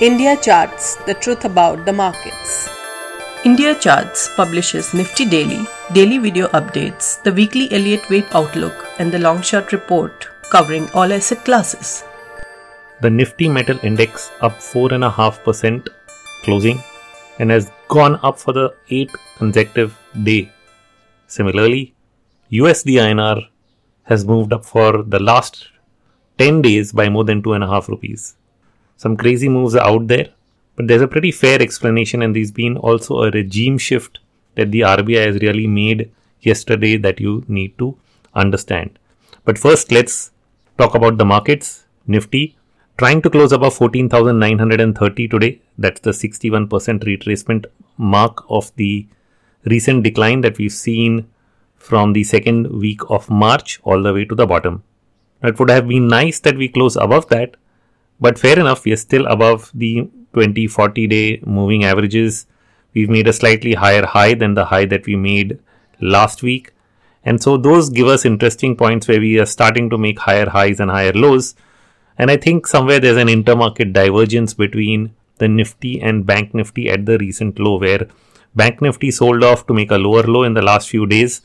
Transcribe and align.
India 0.00 0.36
Charts 0.36 0.94
The 1.06 1.14
Truth 1.14 1.44
About 1.44 1.84
the 1.84 1.92
Markets. 1.92 2.68
India 3.44 3.74
Charts 3.74 4.30
publishes 4.36 4.94
Nifty 4.94 5.24
Daily, 5.24 5.66
daily 5.92 6.18
video 6.18 6.46
updates, 6.58 7.20
the 7.24 7.32
weekly 7.32 7.66
Elliott 7.72 8.08
Wave 8.08 8.28
Outlook, 8.30 8.86
and 9.00 9.10
the 9.10 9.18
long 9.18 9.42
Short 9.42 9.72
report 9.72 10.28
covering 10.52 10.88
all 10.90 11.12
asset 11.12 11.44
classes. 11.44 12.04
The 13.00 13.10
Nifty 13.10 13.48
Metal 13.48 13.76
Index 13.82 14.30
up 14.40 14.60
4.5% 14.60 15.88
closing 16.44 16.80
and 17.40 17.50
has 17.50 17.72
gone 17.88 18.20
up 18.22 18.38
for 18.38 18.52
the 18.52 18.72
8th 18.90 19.16
consecutive 19.36 19.98
day. 20.22 20.52
Similarly, 21.26 21.96
USD 22.52 23.00
INR 23.08 23.48
has 24.04 24.24
moved 24.24 24.52
up 24.52 24.64
for 24.64 25.02
the 25.02 25.18
last 25.18 25.66
10 26.38 26.62
days 26.62 26.92
by 26.92 27.08
more 27.08 27.24
than 27.24 27.42
2.5 27.42 27.88
rupees. 27.88 28.36
Some 28.98 29.16
crazy 29.16 29.48
moves 29.48 29.74
out 29.76 30.08
there, 30.08 30.28
but 30.76 30.88
there's 30.88 31.02
a 31.02 31.08
pretty 31.08 31.30
fair 31.30 31.62
explanation, 31.62 32.20
and 32.22 32.36
there's 32.36 32.50
been 32.50 32.76
also 32.76 33.22
a 33.22 33.30
regime 33.30 33.78
shift 33.78 34.18
that 34.56 34.70
the 34.72 34.80
RBI 34.80 35.24
has 35.24 35.36
really 35.40 35.66
made 35.66 36.10
yesterday 36.40 36.96
that 36.98 37.20
you 37.20 37.44
need 37.48 37.78
to 37.78 37.96
understand. 38.34 38.98
But 39.44 39.56
first, 39.56 39.92
let's 39.92 40.32
talk 40.76 40.94
about 40.94 41.16
the 41.16 41.24
markets. 41.24 41.84
Nifty 42.06 42.56
trying 42.98 43.22
to 43.22 43.30
close 43.30 43.52
above 43.52 43.74
14,930 43.74 45.28
today. 45.28 45.60
That's 45.78 46.00
the 46.00 46.10
61% 46.10 46.68
retracement 47.04 47.66
mark 47.96 48.44
of 48.48 48.74
the 48.74 49.06
recent 49.64 50.02
decline 50.02 50.40
that 50.40 50.58
we've 50.58 50.72
seen 50.72 51.28
from 51.76 52.12
the 52.12 52.24
second 52.24 52.66
week 52.72 53.00
of 53.08 53.30
March 53.30 53.78
all 53.84 54.02
the 54.02 54.12
way 54.12 54.24
to 54.24 54.34
the 54.34 54.46
bottom. 54.46 54.82
It 55.42 55.58
would 55.58 55.70
have 55.70 55.86
been 55.86 56.08
nice 56.08 56.40
that 56.40 56.56
we 56.56 56.68
close 56.68 56.96
above 56.96 57.28
that, 57.28 57.56
but 58.20 58.38
fair 58.38 58.58
enough, 58.58 58.84
we 58.84 58.92
are 58.92 58.96
still 58.96 59.26
above 59.26 59.70
the 59.74 60.08
20 60.32 60.66
40 60.66 61.06
day 61.06 61.40
moving 61.44 61.84
averages. 61.84 62.46
We've 62.94 63.10
made 63.10 63.28
a 63.28 63.32
slightly 63.32 63.74
higher 63.74 64.06
high 64.06 64.34
than 64.34 64.54
the 64.54 64.66
high 64.66 64.86
that 64.86 65.06
we 65.06 65.16
made 65.16 65.58
last 66.00 66.42
week. 66.42 66.72
And 67.24 67.42
so 67.42 67.56
those 67.56 67.90
give 67.90 68.06
us 68.06 68.24
interesting 68.24 68.76
points 68.76 69.08
where 69.08 69.20
we 69.20 69.38
are 69.38 69.46
starting 69.46 69.90
to 69.90 69.98
make 69.98 70.18
higher 70.18 70.48
highs 70.48 70.80
and 70.80 70.90
higher 70.90 71.12
lows. 71.12 71.54
And 72.16 72.30
I 72.30 72.36
think 72.36 72.66
somewhere 72.66 73.00
there's 73.00 73.16
an 73.16 73.28
intermarket 73.28 73.92
divergence 73.92 74.54
between 74.54 75.14
the 75.38 75.48
Nifty 75.48 76.00
and 76.00 76.26
Bank 76.26 76.54
Nifty 76.54 76.90
at 76.90 77.06
the 77.06 77.18
recent 77.18 77.58
low, 77.58 77.78
where 77.78 78.08
Bank 78.54 78.82
Nifty 78.82 79.10
sold 79.10 79.44
off 79.44 79.66
to 79.66 79.74
make 79.74 79.90
a 79.90 79.98
lower 79.98 80.22
low 80.22 80.42
in 80.42 80.54
the 80.54 80.62
last 80.62 80.88
few 80.88 81.06
days, 81.06 81.42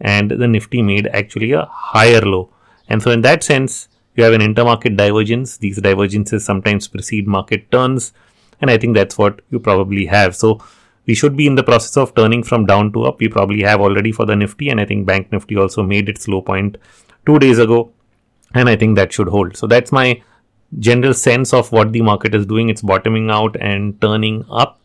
and 0.00 0.30
the 0.30 0.48
Nifty 0.48 0.80
made 0.82 1.06
actually 1.08 1.52
a 1.52 1.66
higher 1.66 2.20
low. 2.20 2.50
And 2.88 3.02
so, 3.02 3.10
in 3.10 3.20
that 3.22 3.44
sense, 3.44 3.88
you 4.16 4.24
have 4.24 4.32
an 4.32 4.40
intermarket 4.40 4.96
divergence. 4.96 5.56
These 5.56 5.80
divergences 5.80 6.44
sometimes 6.44 6.88
precede 6.88 7.26
market 7.26 7.70
turns, 7.70 8.12
and 8.60 8.70
I 8.70 8.78
think 8.78 8.94
that's 8.94 9.18
what 9.18 9.40
you 9.50 9.58
probably 9.58 10.06
have. 10.06 10.34
So 10.36 10.60
we 11.06 11.14
should 11.14 11.36
be 11.36 11.46
in 11.46 11.54
the 11.54 11.62
process 11.62 11.96
of 11.96 12.14
turning 12.14 12.42
from 12.42 12.66
down 12.66 12.92
to 12.92 13.04
up. 13.04 13.20
We 13.20 13.28
probably 13.28 13.62
have 13.62 13.80
already 13.80 14.12
for 14.12 14.26
the 14.26 14.36
Nifty, 14.36 14.70
and 14.70 14.80
I 14.80 14.84
think 14.84 15.06
Bank 15.06 15.32
Nifty 15.32 15.56
also 15.56 15.82
made 15.82 16.08
its 16.08 16.28
low 16.28 16.40
point 16.42 16.78
two 17.26 17.38
days 17.38 17.58
ago, 17.58 17.92
and 18.54 18.68
I 18.68 18.76
think 18.76 18.96
that 18.96 19.12
should 19.12 19.28
hold. 19.28 19.56
So 19.56 19.66
that's 19.66 19.92
my 19.92 20.22
general 20.78 21.14
sense 21.14 21.52
of 21.52 21.70
what 21.72 21.92
the 21.92 22.02
market 22.02 22.34
is 22.34 22.46
doing. 22.46 22.68
It's 22.68 22.82
bottoming 22.82 23.30
out 23.30 23.56
and 23.60 24.00
turning 24.00 24.44
up. 24.50 24.80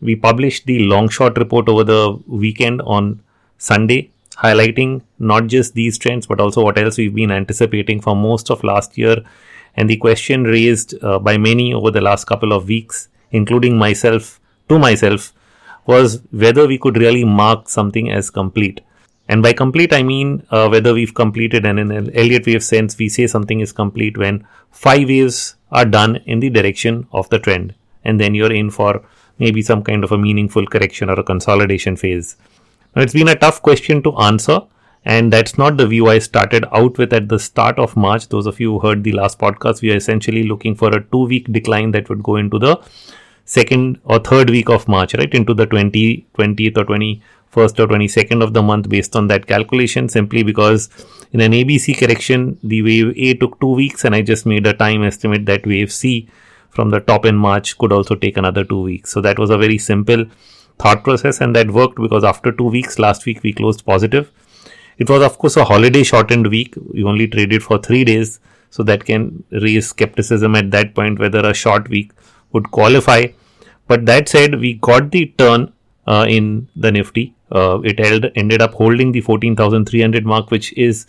We 0.00 0.16
published 0.16 0.66
the 0.66 0.80
long 0.80 1.08
short 1.08 1.38
report 1.38 1.68
over 1.68 1.84
the 1.84 2.18
weekend 2.26 2.82
on 2.82 3.22
Sunday 3.58 4.11
highlighting 4.36 5.02
not 5.18 5.46
just 5.46 5.74
these 5.74 5.98
trends 5.98 6.26
but 6.26 6.40
also 6.40 6.62
what 6.62 6.78
else 6.78 6.98
we've 6.98 7.14
been 7.14 7.30
anticipating 7.30 8.00
for 8.00 8.16
most 8.16 8.50
of 8.50 8.64
last 8.64 8.96
year. 8.98 9.16
And 9.76 9.88
the 9.88 9.96
question 9.96 10.44
raised 10.44 11.02
uh, 11.02 11.18
by 11.18 11.38
many 11.38 11.72
over 11.72 11.90
the 11.90 12.00
last 12.00 12.26
couple 12.26 12.52
of 12.52 12.68
weeks, 12.68 13.08
including 13.30 13.78
myself, 13.78 14.38
to 14.68 14.78
myself, 14.78 15.32
was 15.86 16.22
whether 16.30 16.66
we 16.66 16.78
could 16.78 16.96
really 16.96 17.24
mark 17.24 17.68
something 17.68 18.10
as 18.10 18.30
complete. 18.30 18.80
And 19.28 19.42
by 19.42 19.52
complete, 19.52 19.92
I 19.92 20.02
mean 20.02 20.46
uh, 20.50 20.68
whether 20.68 20.92
we've 20.92 21.14
completed, 21.14 21.64
and 21.64 21.78
in 21.78 21.90
an 21.90 22.14
Elliott 22.14 22.46
wave 22.46 22.62
sense, 22.62 22.98
we 22.98 23.08
say 23.08 23.26
something 23.26 23.60
is 23.60 23.72
complete 23.72 24.18
when 24.18 24.46
five 24.70 25.08
waves 25.08 25.56
are 25.70 25.84
done 25.84 26.16
in 26.26 26.40
the 26.40 26.50
direction 26.50 27.06
of 27.12 27.28
the 27.30 27.38
trend. 27.38 27.74
And 28.04 28.20
then 28.20 28.34
you're 28.34 28.52
in 28.52 28.70
for 28.70 29.02
maybe 29.38 29.62
some 29.62 29.82
kind 29.82 30.04
of 30.04 30.12
a 30.12 30.18
meaningful 30.18 30.66
correction 30.66 31.08
or 31.08 31.18
a 31.18 31.24
consolidation 31.24 31.96
phase. 31.96 32.36
Now, 32.94 33.02
it's 33.02 33.14
been 33.14 33.28
a 33.28 33.34
tough 33.34 33.62
question 33.62 34.02
to 34.02 34.14
answer, 34.18 34.60
and 35.04 35.32
that's 35.32 35.56
not 35.56 35.78
the 35.78 35.86
view 35.86 36.08
I 36.08 36.18
started 36.18 36.66
out 36.72 36.98
with 36.98 37.12
at 37.14 37.28
the 37.28 37.38
start 37.38 37.78
of 37.78 37.96
March. 37.96 38.28
Those 38.28 38.46
of 38.46 38.60
you 38.60 38.72
who 38.72 38.86
heard 38.86 39.02
the 39.02 39.12
last 39.12 39.38
podcast, 39.38 39.80
we 39.80 39.92
are 39.92 39.96
essentially 39.96 40.42
looking 40.42 40.74
for 40.74 40.88
a 40.88 41.02
two 41.02 41.26
week 41.26 41.50
decline 41.50 41.92
that 41.92 42.10
would 42.10 42.22
go 42.22 42.36
into 42.36 42.58
the 42.58 42.76
second 43.46 43.98
or 44.04 44.18
third 44.18 44.50
week 44.50 44.68
of 44.68 44.86
March, 44.88 45.14
right? 45.14 45.32
Into 45.34 45.54
the 45.54 45.66
20, 45.66 46.26
20th 46.34 46.76
or 46.76 46.84
21st 46.84 47.80
or 47.80 47.86
22nd 47.86 48.42
of 48.42 48.52
the 48.52 48.62
month 48.62 48.90
based 48.90 49.16
on 49.16 49.26
that 49.28 49.46
calculation, 49.46 50.10
simply 50.10 50.42
because 50.42 50.90
in 51.32 51.40
an 51.40 51.52
ABC 51.52 51.98
correction, 51.98 52.58
the 52.62 52.82
wave 52.82 53.14
A 53.16 53.34
took 53.34 53.58
two 53.58 53.72
weeks, 53.72 54.04
and 54.04 54.14
I 54.14 54.20
just 54.20 54.44
made 54.44 54.66
a 54.66 54.74
time 54.74 55.02
estimate 55.02 55.46
that 55.46 55.66
wave 55.66 55.90
C 55.90 56.28
from 56.68 56.90
the 56.90 57.00
top 57.00 57.24
in 57.24 57.36
March 57.36 57.78
could 57.78 57.92
also 57.92 58.14
take 58.14 58.36
another 58.36 58.64
two 58.64 58.82
weeks. 58.82 59.10
So 59.10 59.22
that 59.22 59.38
was 59.38 59.48
a 59.48 59.56
very 59.56 59.78
simple 59.78 60.26
thought 60.82 61.04
process 61.04 61.40
and 61.40 61.56
that 61.56 61.70
worked 61.70 61.96
because 61.96 62.24
after 62.24 62.52
two 62.52 62.68
weeks 62.76 62.98
last 62.98 63.26
week 63.26 63.42
we 63.42 63.52
closed 63.52 63.84
positive. 63.86 64.30
It 64.98 65.10
was 65.10 65.22
of 65.22 65.38
course 65.38 65.56
a 65.56 65.64
holiday 65.64 66.02
shortened 66.02 66.48
week. 66.48 66.74
We 66.92 67.04
only 67.04 67.28
traded 67.28 67.62
for 67.62 67.78
three 67.78 68.04
days. 68.04 68.40
So 68.70 68.82
that 68.84 69.04
can 69.04 69.44
raise 69.50 69.88
skepticism 69.90 70.54
at 70.56 70.70
that 70.70 70.94
point 70.94 71.18
whether 71.18 71.40
a 71.46 71.52
short 71.52 71.90
week 71.90 72.12
would 72.52 72.70
qualify. 72.70 73.26
But 73.86 74.06
that 74.06 74.30
said 74.30 74.58
we 74.60 74.74
got 74.74 75.10
the 75.10 75.26
turn 75.36 75.72
uh, 76.06 76.24
in 76.28 76.68
the 76.74 76.90
nifty. 76.90 77.34
Uh, 77.50 77.80
it 77.84 77.98
held, 77.98 78.30
ended 78.34 78.62
up 78.62 78.72
holding 78.72 79.12
the 79.12 79.20
14300 79.20 80.24
mark 80.24 80.50
which 80.50 80.72
is 80.72 81.06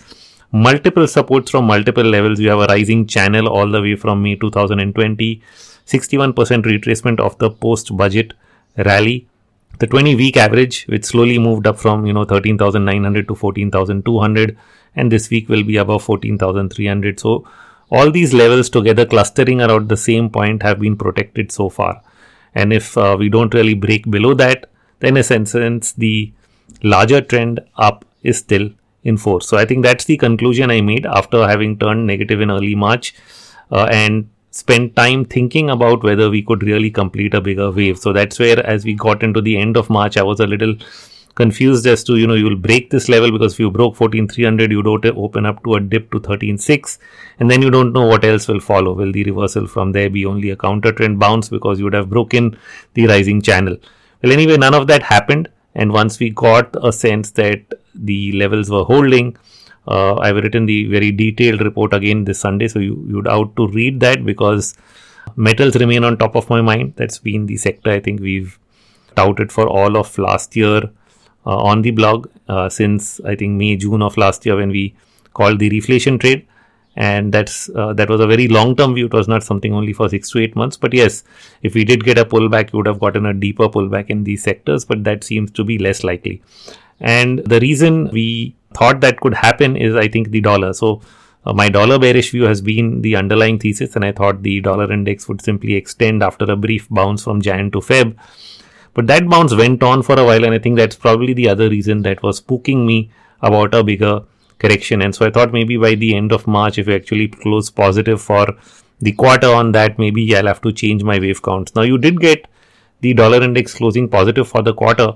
multiple 0.51 1.07
supports 1.07 1.50
from 1.51 1.66
multiple 1.66 2.03
levels. 2.03 2.39
You 2.39 2.50
have 2.50 2.59
a 2.59 2.66
rising 2.66 3.07
channel 3.07 3.47
all 3.47 3.72
the 3.72 3.81
way 3.81 3.95
from 3.95 4.23
may 4.23 4.35
2020 4.35 5.41
61% 5.85 6.33
retracement 6.63 7.19
of 7.19 7.38
the 7.39 7.50
post 7.50 7.95
budget 7.97 8.33
rally 8.78 9.28
the 9.79 9.88
20 9.88 10.16
week 10.16 10.38
average 10.38 10.85
which 10.85 11.06
slowly 11.06 11.39
moved 11.39 11.67
up 11.67 11.78
from 11.78 12.06
you 12.06 12.13
know 12.13 12.25
13900 12.25 13.28
to 13.28 13.35
14200 13.35 14.57
and 14.95 15.11
this 15.11 15.29
week 15.29 15.50
will 15.50 15.63
be 15.63 15.78
above 15.78 16.03
14300 16.03 17.19
so 17.19 17.45
all 17.89 18.12
these 18.12 18.33
levels 18.33 18.69
together 18.69 19.06
clustering 19.06 19.62
around 19.62 19.89
the 19.89 19.97
same 19.97 20.29
point 20.29 20.63
have 20.63 20.79
been 20.79 20.97
protected 20.97 21.51
so 21.51 21.69
far. 21.69 22.01
And 22.56 22.73
if 22.73 22.97
uh, 22.97 23.16
we 23.19 23.29
don't 23.29 23.53
really 23.53 23.73
break 23.73 24.09
below 24.09 24.33
that 24.35 24.69
then 25.00 25.13
in 25.13 25.17
a 25.17 25.23
sense 25.23 25.91
the 25.91 26.31
larger 26.81 27.22
trend 27.22 27.59
up 27.75 28.06
is 28.23 28.38
still 28.38 28.69
in 29.03 29.17
force. 29.17 29.47
So 29.47 29.57
i 29.57 29.66
think 29.66 29.83
that's 29.83 30.06
the 30.06 30.17
conclusion 30.17 30.72
i 30.72 30.81
made 30.81 31.06
after 31.06 31.47
having 31.47 31.78
turned 31.78 32.07
negative 32.07 32.41
in 32.41 32.50
early 32.50 32.75
march 32.75 33.13
uh, 33.72 33.88
and 33.91 34.29
spent 34.53 34.96
time 34.96 35.25
thinking 35.25 35.72
about 35.72 36.03
whether 36.03 36.30
we 36.30 36.44
could 36.44 36.62
really 36.62 36.91
complete 36.91 37.34
a 37.34 37.41
bigger 37.41 37.72
wave. 37.72 37.97
So 37.97 38.14
that's 38.14 38.38
where, 38.38 38.64
as 38.66 38.86
we 38.86 38.94
got 38.94 39.24
into 39.24 39.41
the 39.41 39.58
end 39.58 39.78
of 39.78 39.90
March, 39.90 40.16
I 40.16 40.22
was 40.22 40.40
a 40.40 40.46
little 40.46 40.75
confused 41.34 41.88
as 41.88 42.03
to, 42.03 42.18
you 42.18 42.28
know, 42.28 42.36
you'll 42.36 42.56
break 42.56 42.92
this 42.92 43.09
level 43.09 43.31
because 43.31 43.53
if 43.53 43.59
you 43.59 43.72
broke 43.72 43.96
14300, 43.96 44.72
you 44.72 44.84
don't 44.84 45.03
open 45.06 45.47
up 45.47 45.63
to 45.63 45.74
a 45.74 45.80
dip 45.80 46.12
to 46.12 46.19
136, 46.19 47.00
and 47.40 47.50
then 47.50 47.63
you 47.63 47.72
don't 47.72 47.94
know 47.94 48.06
what 48.06 48.24
else 48.24 48.47
will 48.47 48.59
follow. 48.59 48.94
Will 48.94 49.12
the 49.12 49.24
reversal 49.24 49.66
from 49.66 49.92
there 49.92 50.12
be 50.12 50.24
only 50.24 50.52
a 50.52 50.56
counter 50.56 50.92
trend 50.92 51.19
bounce 51.19 51.50
because 51.50 51.80
you 51.80 51.86
would 51.86 51.96
have 51.96 52.12
broken 52.12 52.56
the 52.94 53.08
rising 53.08 53.42
channel? 53.42 53.75
Well, 54.22 54.31
anyway, 54.31 54.58
none 54.58 54.75
of 54.75 54.86
that 54.86 55.02
happened. 55.02 55.50
And 55.74 55.92
once 55.92 56.19
we 56.19 56.30
got 56.30 56.75
a 56.86 56.94
sense 56.94 57.31
that 57.31 57.63
the 57.96 58.34
levels 58.34 58.69
were 58.69 58.84
holding, 58.84 59.36
uh, 59.88 60.16
I've 60.17 60.35
written 60.38 60.66
the 60.66 60.85
very 60.85 61.11
detailed 61.11 61.61
report 61.61 61.94
again 61.94 62.23
this 62.25 62.39
Sunday, 62.39 62.67
so 62.67 62.79
you, 62.79 63.05
you'd 63.09 63.27
out 63.27 63.55
to 63.57 63.67
read 63.67 63.99
that 63.99 64.25
because 64.25 64.75
metals 65.35 65.75
remain 65.75 66.03
on 66.03 66.17
top 66.17 66.35
of 66.35 66.49
my 66.49 66.61
mind. 66.61 66.94
That's 66.95 67.19
been 67.19 67.45
the 67.45 67.57
sector 67.57 67.91
I 67.91 68.00
think 68.00 68.21
we've 68.21 68.57
touted 69.15 69.51
for 69.51 69.68
all 69.68 69.97
of 69.97 70.18
last 70.18 70.56
year 70.56 70.89
uh, 71.45 71.57
on 71.57 71.81
the 71.81 71.91
blog 71.91 72.30
uh, 72.47 72.69
since 72.69 73.19
I 73.21 73.35
think 73.35 73.53
May 73.53 73.75
June 73.75 74.01
of 74.01 74.18
last 74.18 74.45
year 74.45 74.56
when 74.56 74.69
we 74.69 74.95
called 75.33 75.59
the 75.59 75.69
reflation 75.69 76.19
trade. 76.19 76.47
And 76.95 77.33
that's 77.33 77.69
uh, 77.69 77.91
that 77.94 78.07
was 78.07 78.21
a 78.21 78.27
very 78.27 78.47
long 78.47 78.75
term 78.75 78.94
view. 78.94 79.07
It 79.07 79.13
was 79.13 79.27
not 79.27 79.41
something 79.41 79.74
only 79.74 79.94
for 79.94 80.09
six 80.09 80.29
to 80.29 80.39
eight 80.39 80.56
months. 80.56 80.77
But 80.77 80.94
yes, 80.94 81.24
if 81.63 81.74
we 81.74 81.83
did 81.83 82.03
get 82.03 82.19
a 82.19 82.25
pullback, 82.25 82.71
you 82.71 82.77
would 82.77 82.86
have 82.86 83.00
gotten 83.00 83.25
a 83.25 83.33
deeper 83.33 83.68
pullback 83.68 84.12
in 84.12 84.25
these 84.25 84.44
sectors. 84.44 84.86
But 84.86 85.03
that 85.06 85.24
seems 85.24 85.50
to 85.51 85.63
be 85.63 85.79
less 85.79 86.03
likely. 86.03 86.44
And 87.00 87.39
the 87.39 87.59
reason 87.59 88.09
we 88.12 88.56
thought 88.74 89.02
that 89.02 89.20
could 89.20 89.34
happen 89.34 89.75
is 89.78 89.96
I 89.96 90.08
think 90.08 90.30
the 90.30 90.42
dollar. 90.42 90.74
So 90.74 91.02
uh, 91.46 91.54
my 91.54 91.70
dollar 91.70 92.00
bearish 92.00 92.31
view 92.31 92.44
has 92.44 92.62
been 92.62 93.02
the 93.02 93.16
underlying 93.16 93.60
thesis, 93.60 93.96
and 93.96 94.06
I 94.06 94.12
thought 94.12 94.44
the 94.44 94.60
dollar 94.62 94.92
index 94.92 95.28
would 95.28 95.42
simply 95.42 95.75
extend 95.75 96.24
after 96.24 96.46
a 96.46 96.56
brief 96.56 96.88
bounce 96.90 97.24
from 97.24 97.42
Jan 97.42 97.72
to 97.72 97.80
Feb. 97.80 98.16
But 98.94 99.08
that 99.08 99.28
bounce 99.28 99.56
went 99.56 99.81
on 99.84 100.04
for 100.04 100.20
a 100.20 100.24
while, 100.24 100.44
and 100.44 100.54
I 100.54 100.60
think 100.60 100.78
that's 100.78 100.96
probably 100.96 101.34
the 101.34 101.50
other 101.50 101.70
reason 101.70 102.04
that 102.04 102.22
was 102.22 102.42
spooking 102.42 102.86
me 102.86 103.12
about 103.42 103.74
a 103.74 103.84
bigger 103.84 104.22
correction. 104.60 105.02
And 105.02 105.14
so 105.14 105.25
I 105.25 105.31
thought 105.31 105.52
maybe 105.52 105.78
by 105.78 105.96
the 105.96 106.16
end 106.16 106.31
of 106.31 106.48
March, 106.48 106.78
if 106.78 106.88
we 106.88 106.96
actually 106.96 107.28
close 107.28 107.70
positive 107.70 108.22
for 108.22 108.48
the 109.02 109.12
quarter 109.12 109.48
on 109.48 109.72
that, 109.74 110.00
maybe 110.00 110.36
I'll 110.36 110.48
have 110.48 110.62
to 110.62 110.72
change 110.72 111.04
my 111.04 111.20
wave 111.20 111.42
counts. 111.42 111.75
Now, 111.75 111.81
you 111.81 111.98
did 111.98 112.22
get 112.22 112.48
the 113.02 113.14
dollar 113.14 113.44
index 113.44 113.74
closing 113.74 114.08
positive 114.08 114.48
for 114.48 114.62
the 114.62 114.74
quarter, 114.74 115.14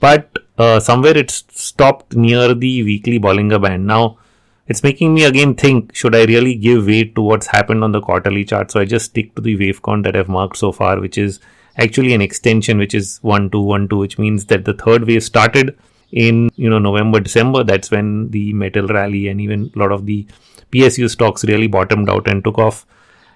but 0.00 0.38
uh, 0.58 0.80
somewhere 0.80 1.16
it's 1.16 1.44
stopped 1.50 2.14
near 2.14 2.54
the 2.54 2.82
weekly 2.82 3.18
Bollinger 3.18 3.62
Band. 3.62 3.86
Now, 3.86 4.18
it's 4.66 4.82
making 4.82 5.14
me 5.14 5.24
again 5.24 5.54
think 5.54 5.94
should 5.94 6.14
I 6.14 6.24
really 6.24 6.54
give 6.54 6.86
weight 6.86 7.14
to 7.14 7.22
what's 7.22 7.48
happened 7.48 7.82
on 7.82 7.92
the 7.92 8.00
quarterly 8.00 8.44
chart? 8.44 8.70
So 8.70 8.80
I 8.80 8.84
just 8.84 9.06
stick 9.06 9.34
to 9.34 9.42
the 9.42 9.56
wave 9.56 9.82
count 9.82 10.04
that 10.04 10.16
I've 10.16 10.28
marked 10.28 10.56
so 10.56 10.70
far, 10.72 11.00
which 11.00 11.18
is 11.18 11.40
actually 11.76 12.14
an 12.14 12.20
extension, 12.20 12.78
which 12.78 12.94
is 12.94 13.18
1 13.22 13.50
2 13.50 13.60
1 13.60 13.88
2, 13.88 13.96
which 13.96 14.18
means 14.18 14.46
that 14.46 14.64
the 14.64 14.74
third 14.74 15.06
wave 15.06 15.24
started 15.24 15.76
in 16.12 16.50
you 16.56 16.70
know 16.70 16.78
November 16.78 17.20
December. 17.20 17.64
That's 17.64 17.90
when 17.90 18.30
the 18.30 18.52
metal 18.52 18.86
rally 18.86 19.28
and 19.28 19.40
even 19.40 19.70
a 19.74 19.78
lot 19.78 19.92
of 19.92 20.06
the 20.06 20.26
PSU 20.72 21.10
stocks 21.10 21.44
really 21.44 21.66
bottomed 21.66 22.08
out 22.08 22.28
and 22.28 22.44
took 22.44 22.58
off. 22.58 22.86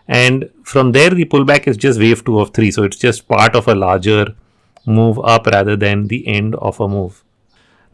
And 0.06 0.50
from 0.62 0.92
there, 0.92 1.10
the 1.10 1.24
pullback 1.24 1.66
is 1.66 1.76
just 1.76 1.98
wave 1.98 2.24
two 2.24 2.38
of 2.38 2.52
three. 2.52 2.70
So 2.70 2.84
it's 2.84 2.98
just 2.98 3.26
part 3.26 3.56
of 3.56 3.66
a 3.66 3.74
larger 3.74 4.34
move 4.86 5.18
up 5.24 5.46
rather 5.46 5.76
than 5.76 6.08
the 6.08 6.26
end 6.26 6.54
of 6.56 6.80
a 6.80 6.88
move. 6.88 7.24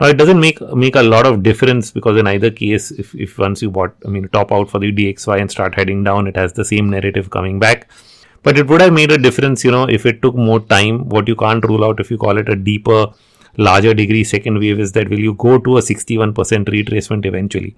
Now 0.00 0.06
it 0.06 0.16
doesn't 0.16 0.40
make 0.40 0.60
make 0.74 0.96
a 0.96 1.02
lot 1.02 1.26
of 1.26 1.42
difference 1.42 1.90
because 1.90 2.16
in 2.16 2.26
either 2.26 2.50
case, 2.50 2.90
if, 2.90 3.14
if 3.14 3.38
once 3.38 3.60
you 3.60 3.70
bought, 3.70 3.94
I 4.06 4.08
mean, 4.08 4.28
top 4.28 4.50
out 4.50 4.70
for 4.70 4.78
the 4.78 4.90
DXY 4.90 5.40
and 5.40 5.50
start 5.50 5.74
heading 5.74 6.02
down, 6.04 6.26
it 6.26 6.36
has 6.36 6.54
the 6.54 6.64
same 6.64 6.88
narrative 6.88 7.28
coming 7.30 7.58
back. 7.58 7.90
But 8.42 8.56
it 8.56 8.66
would 8.68 8.80
have 8.80 8.94
made 8.94 9.12
a 9.12 9.18
difference, 9.18 9.62
you 9.62 9.70
know, 9.70 9.84
if 9.84 10.06
it 10.06 10.22
took 10.22 10.34
more 10.34 10.60
time. 10.60 11.08
What 11.10 11.28
you 11.28 11.36
can't 11.36 11.62
rule 11.64 11.84
out 11.84 12.00
if 12.00 12.10
you 12.10 12.16
call 12.16 12.38
it 12.38 12.48
a 12.48 12.56
deeper, 12.56 13.08
larger 13.58 13.92
degree 13.92 14.24
second 14.24 14.58
wave 14.58 14.80
is 14.80 14.92
that 14.92 15.10
will 15.10 15.18
you 15.18 15.34
go 15.34 15.58
to 15.58 15.76
a 15.76 15.82
61% 15.82 16.32
retracement 16.34 17.26
eventually? 17.26 17.76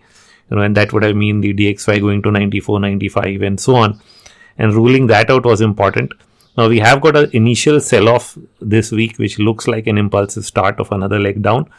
You 0.48 0.56
know, 0.56 0.62
and 0.62 0.76
that 0.76 0.92
would 0.92 1.02
have 1.02 1.16
mean 1.16 1.40
the 1.40 1.52
DXY 1.52 2.00
going 2.00 2.22
to 2.22 2.30
94, 2.30 2.78
95, 2.78 3.42
and 3.42 3.58
so 3.58 3.74
on. 3.74 4.00
And 4.58 4.72
ruling 4.74 5.08
that 5.08 5.28
out 5.28 5.44
was 5.44 5.60
important. 5.60 6.12
Now 6.56 6.68
we 6.68 6.80
have 6.80 7.00
got 7.00 7.16
an 7.16 7.30
initial 7.32 7.80
sell 7.80 8.08
off 8.08 8.36
this 8.60 8.92
week, 8.92 9.18
which 9.18 9.38
looks 9.38 9.66
like 9.66 9.86
an 9.86 9.96
impulsive 9.96 10.44
start 10.44 10.80
of 10.80 10.92
another 10.92 11.18
leg 11.18 11.42
down. 11.42 11.70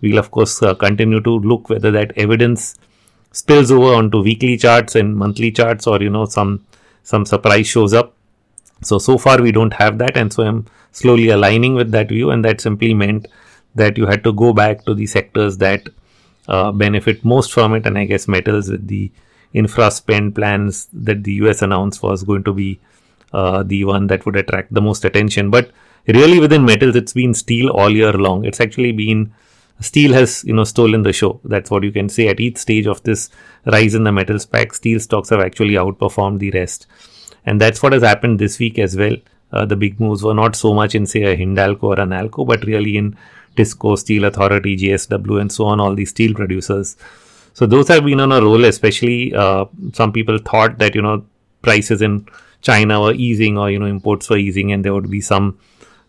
We'll 0.00 0.18
of 0.18 0.30
course 0.30 0.62
uh, 0.62 0.74
continue 0.74 1.20
to 1.20 1.38
look 1.38 1.70
whether 1.70 1.90
that 1.92 2.12
evidence 2.16 2.74
spills 3.30 3.70
over 3.70 3.94
onto 3.94 4.22
weekly 4.22 4.56
charts 4.56 4.96
and 4.96 5.16
monthly 5.16 5.52
charts, 5.52 5.86
or 5.86 6.02
you 6.02 6.10
know 6.10 6.26
some 6.26 6.66
some 7.04 7.24
surprise 7.24 7.68
shows 7.68 7.94
up. 7.94 8.14
So 8.82 8.98
so 8.98 9.16
far 9.16 9.40
we 9.40 9.52
don't 9.52 9.74
have 9.74 9.98
that, 9.98 10.16
and 10.16 10.32
so 10.32 10.42
I'm 10.42 10.66
slowly 10.90 11.28
aligning 11.28 11.74
with 11.74 11.92
that 11.92 12.08
view, 12.08 12.30
and 12.30 12.44
that 12.44 12.60
simply 12.60 12.94
meant 12.94 13.28
that 13.76 13.96
you 13.96 14.06
had 14.06 14.24
to 14.24 14.32
go 14.32 14.52
back 14.52 14.84
to 14.86 14.94
the 14.94 15.06
sectors 15.06 15.58
that 15.58 15.88
uh, 16.48 16.72
benefit 16.72 17.24
most 17.24 17.52
from 17.52 17.74
it, 17.74 17.86
and 17.86 17.96
I 17.96 18.06
guess 18.06 18.26
metals 18.26 18.70
with 18.70 18.88
the 18.88 19.12
infra 19.52 19.90
spend 19.90 20.34
plans 20.34 20.88
that 20.92 21.22
the 21.22 21.34
US 21.34 21.62
announced 21.62 22.02
was 22.02 22.24
going 22.24 22.42
to 22.44 22.52
be 22.52 22.80
uh, 23.36 23.62
the 23.62 23.84
one 23.84 24.06
that 24.08 24.24
would 24.26 24.36
attract 24.36 24.72
the 24.72 24.80
most 24.80 25.04
attention. 25.04 25.50
But 25.50 25.70
really, 26.06 26.38
within 26.40 26.64
metals, 26.64 26.96
it's 26.96 27.12
been 27.12 27.34
steel 27.34 27.70
all 27.70 27.90
year 27.90 28.12
long. 28.12 28.44
It's 28.44 28.60
actually 28.60 28.92
been 28.92 29.32
steel 29.80 30.14
has 30.14 30.42
you 30.44 30.54
know 30.54 30.64
stolen 30.64 31.02
the 31.02 31.12
show. 31.12 31.40
That's 31.44 31.70
what 31.70 31.82
you 31.82 31.92
can 31.92 32.08
say 32.08 32.28
at 32.28 32.40
each 32.40 32.56
stage 32.56 32.86
of 32.86 33.02
this 33.02 33.28
rise 33.66 33.94
in 33.94 34.04
the 34.04 34.12
metals 34.12 34.46
pack. 34.46 34.74
Steel 34.74 35.00
stocks 35.00 35.28
have 35.30 35.40
actually 35.40 35.74
outperformed 35.74 36.38
the 36.38 36.50
rest, 36.52 36.86
and 37.44 37.60
that's 37.60 37.82
what 37.82 37.92
has 37.92 38.02
happened 38.02 38.38
this 38.38 38.58
week 38.58 38.78
as 38.78 38.96
well. 38.96 39.16
Uh, 39.52 39.64
the 39.64 39.76
big 39.76 40.00
moves 40.00 40.22
were 40.22 40.34
not 40.34 40.56
so 40.56 40.74
much 40.74 40.94
in 40.94 41.06
say 41.06 41.22
a 41.22 41.36
Hindalco 41.36 41.84
or 41.84 42.00
a 42.00 42.06
Nalco, 42.06 42.46
but 42.46 42.64
really 42.64 42.96
in 42.96 43.16
Tisco, 43.56 43.96
Steel 43.98 44.24
Authority, 44.24 44.76
JSW, 44.76 45.40
and 45.40 45.52
so 45.52 45.66
on. 45.66 45.80
All 45.80 45.94
these 45.94 46.10
steel 46.10 46.34
producers. 46.34 46.96
So 47.54 47.66
those 47.66 47.88
have 47.88 48.04
been 48.04 48.20
on 48.20 48.32
a 48.32 48.40
roll. 48.40 48.64
Especially 48.64 49.34
uh, 49.34 49.64
some 49.92 50.12
people 50.12 50.38
thought 50.38 50.78
that 50.78 50.94
you 50.94 51.02
know 51.02 51.24
prices 51.62 52.02
in 52.02 52.26
China 52.68 53.00
were 53.00 53.14
easing 53.14 53.58
or 53.58 53.70
you 53.70 53.78
know 53.78 53.90
imports 53.96 54.30
were 54.30 54.42
easing, 54.48 54.72
and 54.72 54.84
there 54.84 54.94
would 54.94 55.10
be 55.10 55.20
some 55.20 55.58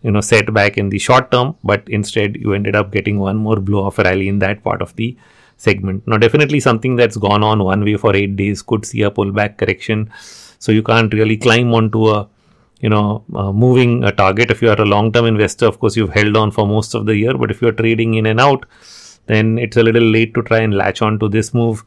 you 0.04 0.12
know 0.12 0.21
setback 0.21 0.77
in 0.77 0.89
the 0.89 1.00
short 1.06 1.31
term 1.31 1.56
but 1.69 1.83
instead 1.98 2.36
you 2.44 2.54
ended 2.54 2.75
up 2.80 2.92
getting 2.92 3.18
one 3.19 3.38
more 3.45 3.57
blow 3.69 3.83
off 3.86 3.98
rally 4.07 4.27
in 4.33 4.39
that 4.39 4.63
part 4.63 4.81
of 4.81 4.95
the 4.95 5.18
segment. 5.57 6.07
Now 6.07 6.18
definitely 6.18 6.59
something 6.59 6.95
that's 6.95 7.18
gone 7.18 7.44
on 7.44 7.63
one 7.63 7.83
way 7.83 7.95
for 7.98 8.15
eight 8.15 8.36
days 8.36 8.62
could 8.62 8.86
see 8.86 9.01
a 9.01 9.12
pullback 9.12 9.57
correction. 9.57 10.12
So 10.59 10.71
you 10.71 10.83
can't 10.83 11.13
really 11.13 11.38
climb 11.38 11.74
onto 11.74 12.07
a 12.09 12.27
you 12.80 12.89
know 12.89 13.25
moving 13.63 14.04
a 14.04 14.12
target. 14.12 14.51
If 14.51 14.62
you 14.62 14.69
are 14.69 14.81
a 14.81 14.86
long 14.86 15.12
term 15.12 15.25
investor 15.25 15.65
of 15.65 15.80
course 15.80 15.98
you've 15.98 16.13
held 16.13 16.38
on 16.38 16.51
for 16.51 16.68
most 16.68 16.94
of 16.94 17.06
the 17.07 17.15
year 17.15 17.33
but 17.44 17.51
if 17.51 17.62
you're 17.62 17.77
trading 17.83 18.13
in 18.21 18.27
and 18.27 18.39
out 18.39 18.65
then 19.25 19.57
it's 19.57 19.77
a 19.77 19.83
little 19.83 20.09
late 20.18 20.33
to 20.36 20.42
try 20.44 20.59
and 20.59 20.75
latch 20.81 21.01
on 21.01 21.19
to 21.19 21.30
this 21.30 21.54
move 21.54 21.83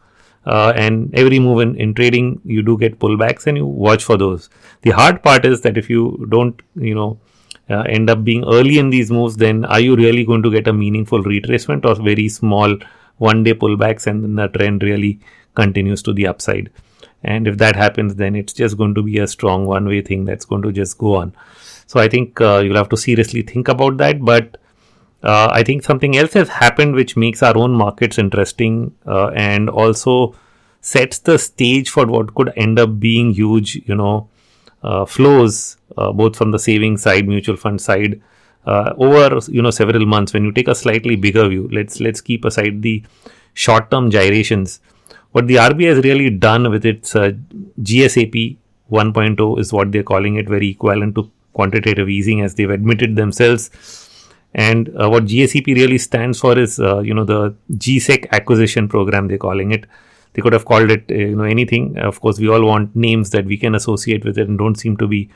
uh, 0.47 0.73
and 0.75 1.15
every 1.15 1.39
move 1.39 1.61
in, 1.61 1.77
in 1.77 1.95
trading 1.95 2.41
you 2.45 2.63
do 2.63 2.79
get 2.79 2.99
pullbacks 2.99 3.47
and 3.47 3.57
you 3.57 3.67
watch 3.67 4.03
for 4.03 4.17
those 4.17 4.49
the 4.83 4.91
hard 4.91 5.23
part 5.23 5.45
is 5.45 5.61
that 5.61 5.77
if 5.77 5.91
you 5.91 6.27
don't 6.31 6.63
you 6.77 6.95
know 6.95 7.19
uh, 7.71 7.83
end 7.83 8.11
up 8.11 8.25
being 8.25 8.45
early 8.45 8.79
in 8.79 8.91
these 8.91 9.11
moves, 9.11 9.37
then 9.37 9.65
are 9.65 9.81
you 9.81 9.95
really 9.97 10.25
going 10.25 10.43
to 10.43 10.51
get 10.51 10.67
a 10.67 10.73
meaningful 10.73 11.23
retracement 11.23 11.85
or 11.85 11.95
very 12.03 12.29
small 12.29 12.77
one 13.19 13.45
day 13.45 13.55
pullbacks 13.55 14.07
and 14.07 14.25
then 14.25 14.35
the 14.35 14.49
trend 14.49 14.83
really 14.83 15.21
continues 15.55 16.03
to 16.03 16.13
the 16.13 16.27
upside? 16.27 16.71
And 17.23 17.47
if 17.47 17.59
that 17.59 17.77
happens, 17.77 18.17
then 18.17 18.35
it's 18.35 18.53
just 18.53 18.77
going 18.77 18.95
to 18.95 19.03
be 19.03 19.19
a 19.19 19.27
strong 19.27 19.67
one 19.67 19.87
way 19.87 20.01
thing 20.01 20.25
that's 20.25 20.45
going 20.45 20.63
to 20.63 20.73
just 20.73 20.99
go 20.99 21.17
on. 21.17 21.35
So 21.87 22.01
I 22.01 22.09
think 22.09 22.41
uh, 22.41 22.59
you'll 22.65 22.77
have 22.77 22.89
to 22.89 22.97
seriously 22.97 23.43
think 23.43 23.69
about 23.69 23.99
that. 23.99 24.21
But 24.21 24.57
uh, 25.23 25.49
I 25.53 25.63
think 25.63 25.83
something 25.83 26.17
else 26.17 26.33
has 26.35 26.49
happened 26.49 26.95
which 26.95 27.17
makes 27.17 27.43
our 27.43 27.57
own 27.57 27.73
markets 27.73 28.19
interesting 28.19 28.95
uh, 29.07 29.29
and 29.29 29.69
also 29.69 30.35
sets 30.81 31.19
the 31.19 31.39
stage 31.39 31.91
for 31.91 32.07
what 32.07 32.35
could 32.35 32.53
end 32.57 32.79
up 32.79 32.99
being 32.99 33.33
huge, 33.33 33.77
you 33.87 33.95
know, 33.95 34.29
uh, 34.83 35.05
flows 35.05 35.77
uh, 35.99 36.13
both 36.13 36.37
from 36.37 36.51
the 36.53 36.59
saving 36.59 36.97
side, 36.97 37.29
mutual 37.29 37.57
fund 37.57 37.81
side, 37.81 38.21
uh, 38.67 38.93
over 38.97 39.41
you 39.49 39.63
know 39.63 39.71
several 39.71 40.07
months. 40.07 40.33
When 40.33 40.45
you 40.45 40.53
take 40.53 40.69
a 40.69 40.75
slightly 40.75 41.17
bigger 41.17 41.49
view, 41.49 41.69
let's 41.73 42.01
let's 42.01 42.21
keep 42.21 42.45
aside 42.45 42.83
the 42.83 43.03
short-term 43.55 44.11
gyrations. 44.11 44.81
What 45.33 45.47
the 45.47 45.57
RBI 45.57 45.95
has 45.95 46.05
really 46.05 46.31
done 46.31 46.71
with 46.71 46.85
its 46.85 47.15
uh, 47.15 47.33
GSAP 47.81 48.57
1.0 48.91 49.61
is 49.61 49.73
what 49.73 49.93
they're 49.93 50.03
calling 50.03 50.37
it, 50.37 50.49
very 50.49 50.69
equivalent 50.69 51.15
to 51.15 51.31
quantitative 51.53 52.09
easing, 52.09 52.41
as 52.41 52.55
they've 52.55 52.71
admitted 52.71 53.17
themselves. 53.17 53.71
And 54.55 54.89
uh, 55.01 55.09
what 55.09 55.27
GSAP 55.27 55.67
really 55.67 55.99
stands 55.99 56.41
for 56.41 56.59
is, 56.59 56.81
uh, 56.81 57.01
you 57.01 57.15
know, 57.15 57.25
the 57.25 57.55
GSEC 57.73 58.31
acquisition 58.33 58.89
program, 58.89 59.29
they're 59.29 59.39
calling 59.39 59.71
it. 59.71 59.87
They 60.33 60.43
could 60.43 60.53
have 60.53 60.65
called 60.65 60.91
it 60.91 61.05
uh, 61.11 61.15
you 61.15 61.37
know 61.37 61.45
anything. 61.45 61.99
Of 61.99 62.21
course 62.21 62.39
we 62.39 62.49
all 62.49 62.65
want 62.65 62.95
names 62.95 63.31
that 63.31 63.47
we 63.47 63.57
can 63.57 63.75
associate 63.75 64.25
with 64.25 64.39
it 64.39 64.49
and 64.49 64.59
don't 64.59 64.77
seem 64.77 64.97
to 64.99 65.09
be 65.09 65.29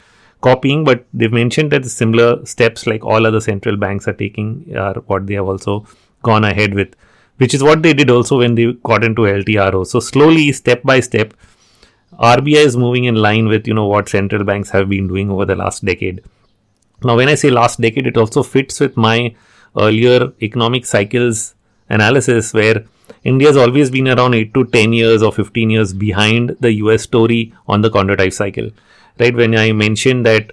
copying 0.46 0.84
but 0.84 1.06
they've 1.14 1.32
mentioned 1.32 1.72
that 1.72 1.82
the 1.82 1.88
similar 1.88 2.44
steps 2.44 2.86
like 2.86 3.04
all 3.12 3.26
other 3.26 3.40
central 3.40 3.76
banks 3.84 4.06
are 4.06 4.18
taking 4.24 4.48
are 4.76 4.94
what 5.12 5.26
they 5.26 5.34
have 5.40 5.46
also 5.52 5.86
gone 6.22 6.44
ahead 6.44 6.74
with 6.74 6.94
which 7.38 7.54
is 7.54 7.62
what 7.68 7.82
they 7.82 7.94
did 8.00 8.10
also 8.10 8.38
when 8.42 8.54
they 8.54 8.66
got 8.90 9.06
into 9.08 9.22
LTRO 9.22 9.86
so 9.86 10.00
slowly 10.00 10.52
step 10.52 10.82
by 10.82 10.98
step 11.00 11.32
RBI 12.34 12.64
is 12.70 12.76
moving 12.76 13.04
in 13.04 13.16
line 13.28 13.48
with 13.48 13.66
you 13.66 13.74
know 13.78 13.86
what 13.86 14.08
central 14.08 14.44
banks 14.44 14.70
have 14.70 14.88
been 14.88 15.08
doing 15.08 15.30
over 15.30 15.46
the 15.52 15.56
last 15.56 15.84
decade 15.84 16.22
now 17.02 17.16
when 17.16 17.28
I 17.28 17.34
say 17.34 17.50
last 17.50 17.80
decade 17.80 18.06
it 18.06 18.16
also 18.16 18.42
fits 18.42 18.80
with 18.80 18.96
my 18.96 19.34
earlier 19.76 20.32
economic 20.42 20.86
cycles 20.86 21.54
analysis 21.88 22.52
where 22.54 22.84
India 23.24 23.48
has 23.48 23.56
always 23.56 23.90
been 23.90 24.08
around 24.08 24.34
8 24.34 24.54
to 24.54 24.64
10 24.66 24.92
years 24.92 25.22
or 25.22 25.32
15 25.32 25.70
years 25.70 25.92
behind 25.92 26.56
the 26.60 26.72
US 26.84 27.02
story 27.02 27.52
on 27.66 27.82
the 27.82 27.90
counter 27.90 28.30
cycle. 28.30 28.70
Right 29.18 29.34
when 29.34 29.56
I 29.56 29.72
mentioned 29.72 30.26
that 30.26 30.52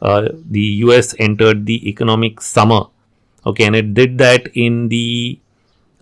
uh, 0.00 0.28
the 0.50 0.66
US 0.86 1.14
entered 1.18 1.66
the 1.66 1.88
economic 1.88 2.40
summer, 2.40 2.86
okay, 3.46 3.64
and 3.64 3.76
it 3.76 3.94
did 3.94 4.18
that 4.18 4.48
in 4.54 4.88
the 4.88 5.38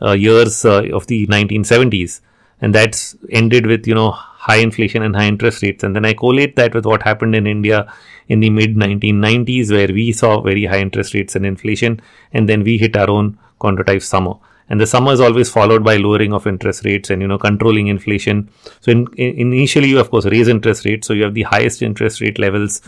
uh, 0.02 0.12
years 0.12 0.64
uh, 0.64 0.82
of 0.92 1.06
the 1.06 1.26
1970s, 1.26 2.20
and 2.61 2.75
that's 2.75 3.14
ended 3.30 3.66
with 3.66 3.87
you 3.87 3.94
know 3.94 4.11
high 4.11 4.56
inflation 4.56 5.02
and 5.02 5.14
high 5.14 5.26
interest 5.26 5.62
rates. 5.62 5.85
And 5.85 5.94
then 5.94 6.04
I 6.04 6.14
collate 6.14 6.56
that 6.56 6.75
with 6.75 6.87
what 6.87 7.02
happened 7.02 7.35
in 7.35 7.47
India 7.47 7.92
in 8.30 8.40
the 8.40 8.49
mid 8.49 8.76
1990s, 8.76 9.70
where 9.70 9.88
we 9.88 10.12
saw 10.12 10.40
very 10.40 10.64
high 10.64 10.80
interest 10.80 11.14
rates 11.14 11.37
and 11.37 11.44
inflation, 11.44 12.00
and 12.32 12.49
then 12.49 12.62
we 12.62 12.78
hit 12.78 12.96
our 12.96 13.10
own 13.10 13.37
counter 13.60 14.00
summer. 14.00 14.34
And 14.70 14.80
the 14.80 14.87
summer 14.87 15.12
is 15.12 15.20
always 15.20 15.50
followed 15.50 15.84
by 15.84 15.96
lowering 15.96 16.32
of 16.32 16.46
interest 16.46 16.84
rates 16.84 17.10
and 17.10 17.20
you 17.20 17.28
know 17.28 17.38
controlling 17.38 17.88
inflation. 17.88 18.49
So 18.80 18.92
in, 18.92 19.06
in, 19.16 19.52
initially 19.52 19.88
you 19.88 19.99
of 19.99 20.10
course 20.10 20.26
raise 20.26 20.46
interest 20.46 20.84
rates 20.84 21.08
so 21.08 21.12
you 21.12 21.25
have 21.25 21.34
the 21.34 21.42
highest 21.54 21.82
interest 21.82 22.20
rate 22.20 22.38
levels 22.38 22.80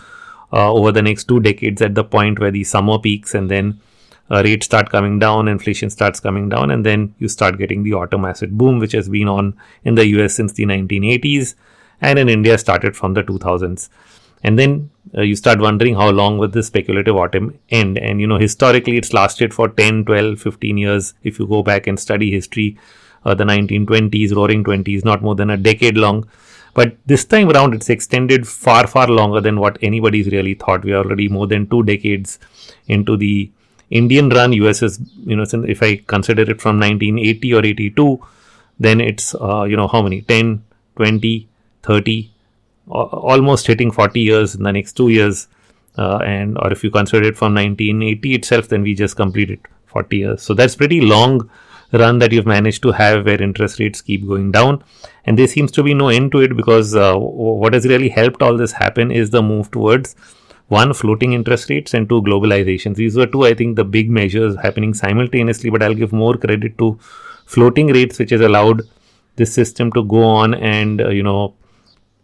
uh, 0.53 0.71
over 0.71 0.93
the 0.93 1.01
next 1.01 1.25
two 1.25 1.41
decades 1.41 1.81
at 1.81 1.95
the 1.95 2.05
point 2.05 2.39
where 2.39 2.51
the 2.51 2.63
summer 2.63 2.99
peaks 2.99 3.35
and 3.35 3.51
then 3.51 3.81
uh, 4.31 4.41
rates 4.45 4.65
start 4.65 4.89
coming 4.89 5.19
down 5.19 5.47
inflation 5.47 5.89
starts 5.89 6.19
coming 6.19 6.47
down 6.47 6.71
and 6.71 6.85
then 6.85 7.13
you 7.19 7.27
start 7.27 7.57
getting 7.57 7.83
the 7.83 7.93
autumn 7.93 8.23
asset 8.23 8.57
boom 8.57 8.79
which 8.79 8.93
has 8.93 9.09
been 9.09 9.27
on 9.27 9.53
in 9.83 9.95
the 9.95 10.05
us 10.05 10.35
since 10.35 10.53
the 10.53 10.65
1980s 10.65 11.55
and 12.01 12.17
in 12.19 12.29
india 12.29 12.57
started 12.57 12.95
from 12.95 13.13
the 13.13 13.23
2000s 13.23 13.89
and 14.43 14.59
then 14.59 14.89
uh, 15.17 15.21
you 15.21 15.35
start 15.35 15.59
wondering 15.59 15.95
how 15.95 16.09
long 16.09 16.37
will 16.37 16.47
this 16.47 16.67
speculative 16.67 17.15
autumn 17.15 17.57
end 17.69 17.97
and 17.97 18.19
you 18.21 18.27
know 18.27 18.37
historically 18.37 18.97
it's 18.97 19.13
lasted 19.13 19.53
for 19.53 19.69
10 19.69 20.05
12 20.05 20.39
15 20.39 20.77
years 20.77 21.13
if 21.23 21.39
you 21.39 21.47
go 21.47 21.63
back 21.63 21.87
and 21.87 21.99
study 21.99 22.31
history 22.31 22.77
uh, 23.25 23.33
the 23.33 23.43
1920s 23.43 24.35
roaring 24.35 24.63
20s 24.63 25.05
not 25.05 25.21
more 25.21 25.35
than 25.35 25.49
a 25.49 25.57
decade 25.57 25.97
long 25.97 26.25
But 26.73 26.97
this 27.05 27.23
time 27.23 27.51
around, 27.51 27.73
it's 27.75 27.89
extended 27.89 28.47
far, 28.47 28.87
far 28.87 29.07
longer 29.07 29.39
than 29.39 29.59
what 29.59 29.77
anybody's 29.81 30.27
really 30.27 30.55
thought. 30.55 30.83
We 30.83 30.93
are 30.93 31.03
already 31.03 31.27
more 31.29 31.47
than 31.47 31.67
two 31.67 31.83
decades 31.83 32.39
into 32.87 33.15
the 33.15 33.51
Indian 33.91 34.29
run. 34.29 34.53
US 34.53 34.81
is, 34.81 34.99
you 35.23 35.35
know, 35.35 35.45
if 35.75 35.83
I 35.83 35.97
consider 35.97 36.41
it 36.41 36.61
from 36.61 36.79
1980 36.79 37.53
or 37.53 37.65
82, 37.65 38.19
then 38.79 39.01
it's, 39.01 39.35
uh, 39.35 39.63
you 39.63 39.77
know, 39.77 39.87
how 39.87 40.01
many? 40.01 40.21
10, 40.21 40.63
20, 40.95 41.47
30, 41.83 42.31
almost 42.89 43.67
hitting 43.67 43.91
40 43.91 44.19
years 44.19 44.55
in 44.55 44.63
the 44.63 44.71
next 44.71 44.93
two 44.93 45.09
years. 45.09 45.47
Uh, 45.97 46.17
and 46.17 46.57
or 46.57 46.71
if 46.71 46.83
you 46.83 46.89
consider 46.89 47.27
it 47.27 47.37
from 47.37 47.53
1980 47.53 48.33
itself, 48.35 48.67
then 48.67 48.81
we 48.81 48.95
just 48.95 49.15
completed 49.15 49.59
40 49.87 50.17
years. 50.17 50.41
So 50.41 50.53
that's 50.53 50.75
pretty 50.75 51.01
long 51.01 51.49
run 51.91 52.17
that 52.19 52.31
you've 52.31 52.47
managed 52.47 52.81
to 52.81 52.91
have 52.91 53.25
where 53.25 53.41
interest 53.41 53.79
rates 53.79 54.01
keep 54.01 54.27
going 54.27 54.51
down. 54.51 54.83
And 55.25 55.37
there 55.37 55.47
seems 55.47 55.71
to 55.73 55.83
be 55.83 55.93
no 55.93 56.09
end 56.09 56.31
to 56.31 56.39
it 56.39 56.57
because 56.57 56.95
uh, 56.95 57.15
what 57.15 57.73
has 57.73 57.85
really 57.85 58.09
helped 58.09 58.41
all 58.41 58.57
this 58.57 58.71
happen 58.71 59.11
is 59.11 59.29
the 59.29 59.43
move 59.43 59.69
towards 59.69 60.15
one, 60.67 60.93
floating 60.93 61.33
interest 61.33 61.69
rates, 61.69 61.93
and 61.93 62.09
two, 62.09 62.21
globalizations. 62.21 62.95
These 62.95 63.15
were 63.15 63.27
two, 63.27 63.45
I 63.45 63.53
think, 63.53 63.75
the 63.75 63.83
big 63.83 64.09
measures 64.09 64.55
happening 64.61 64.93
simultaneously, 64.93 65.69
but 65.69 65.83
I'll 65.83 65.93
give 65.93 66.11
more 66.11 66.35
credit 66.35 66.77
to 66.79 66.97
floating 67.45 67.87
rates, 67.87 68.17
which 68.17 68.31
has 68.31 68.41
allowed 68.41 68.81
this 69.35 69.53
system 69.53 69.91
to 69.91 70.03
go 70.03 70.23
on 70.23 70.53
and, 70.55 71.01
uh, 71.01 71.09
you 71.09 71.21
know, 71.21 71.53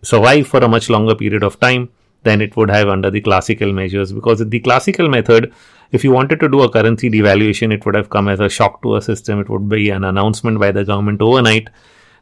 survive 0.02 0.48
for 0.48 0.60
a 0.60 0.68
much 0.68 0.90
longer 0.90 1.16
period 1.16 1.44
of 1.44 1.60
time 1.60 1.90
than 2.24 2.42
it 2.42 2.56
would 2.58 2.70
have 2.70 2.90
under 2.90 3.10
the 3.10 3.22
classical 3.22 3.72
measures? 3.72 4.12
Because 4.12 4.48
the 4.48 4.60
classical 4.60 5.10
method 5.10 5.54
if 5.92 6.04
you 6.04 6.12
wanted 6.12 6.40
to 6.40 6.48
do 6.48 6.62
a 6.62 6.70
currency 6.70 7.10
devaluation 7.10 7.74
it 7.74 7.86
would 7.86 7.96
have 7.96 8.10
come 8.10 8.28
as 8.28 8.40
a 8.40 8.50
shock 8.50 8.82
to 8.84 8.96
a 8.96 9.02
system. 9.02 9.40
It 9.40 9.50
would 9.50 9.68
be 9.68 9.90
an 9.90 10.04
announcement 10.04 10.60
by 10.60 10.72
the 10.72 10.86
government 10.86 11.22
overnight. 11.22 11.70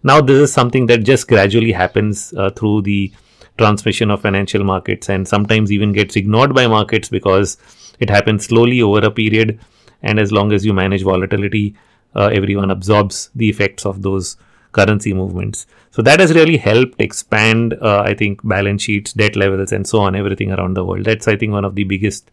Now 0.03 0.21
this 0.21 0.37
is 0.37 0.53
something 0.53 0.85
that 0.87 1.03
just 1.03 1.27
gradually 1.27 1.71
happens 1.71 2.33
uh, 2.33 2.49
through 2.51 2.83
the 2.83 3.11
transmission 3.57 4.11
of 4.11 4.21
financial 4.21 4.63
markets 4.63 5.09
and 5.09 5.27
sometimes 5.27 5.71
even 5.71 5.91
gets 5.91 6.15
ignored 6.15 6.53
by 6.53 6.67
markets 6.67 7.09
because 7.09 7.57
it 7.99 8.09
happens 8.09 8.45
slowly 8.45 8.81
over 8.81 8.99
a 8.99 9.11
period. 9.11 9.59
And 10.03 10.19
as 10.19 10.31
long 10.31 10.51
as 10.53 10.65
you 10.65 10.73
manage 10.73 11.03
volatility 11.03 11.75
uh, 12.15 12.29
everyone 12.33 12.71
absorbs 12.71 13.29
the 13.35 13.49
effects 13.49 13.85
of 13.85 14.01
those 14.01 14.37
currency 14.77 15.13
movements. 15.13 15.65
So 15.91 16.01
that 16.07 16.19
has 16.19 16.33
really 16.39 16.57
helped 16.57 17.01
expand, 17.07 17.73
uh, 17.81 18.01
I 18.05 18.13
think, 18.13 18.41
balance 18.55 18.83
sheets, 18.83 19.13
debt 19.13 19.35
levels, 19.35 19.71
and 19.71 19.87
so 19.91 19.99
on, 19.99 20.15
everything 20.15 20.51
around 20.51 20.75
the 20.75 20.85
world. 20.85 21.05
That's, 21.05 21.27
I 21.27 21.35
think, 21.35 21.53
one 21.59 21.65
of 21.65 21.75
the 21.75 21.85
biggest 21.93 22.31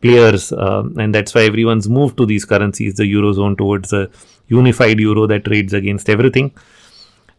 players, 0.00 0.52
um, 0.52 0.98
and 0.98 1.14
that's 1.14 1.34
why 1.34 1.42
everyone's 1.42 1.88
moved 1.88 2.16
to 2.18 2.26
these 2.26 2.44
currencies, 2.44 2.94
the 2.94 3.10
eurozone, 3.10 3.56
towards 3.56 3.92
a 3.92 4.10
unified 4.48 5.00
euro 5.00 5.26
that 5.26 5.44
trades 5.44 5.72
against 5.72 6.10
everything. 6.16 6.50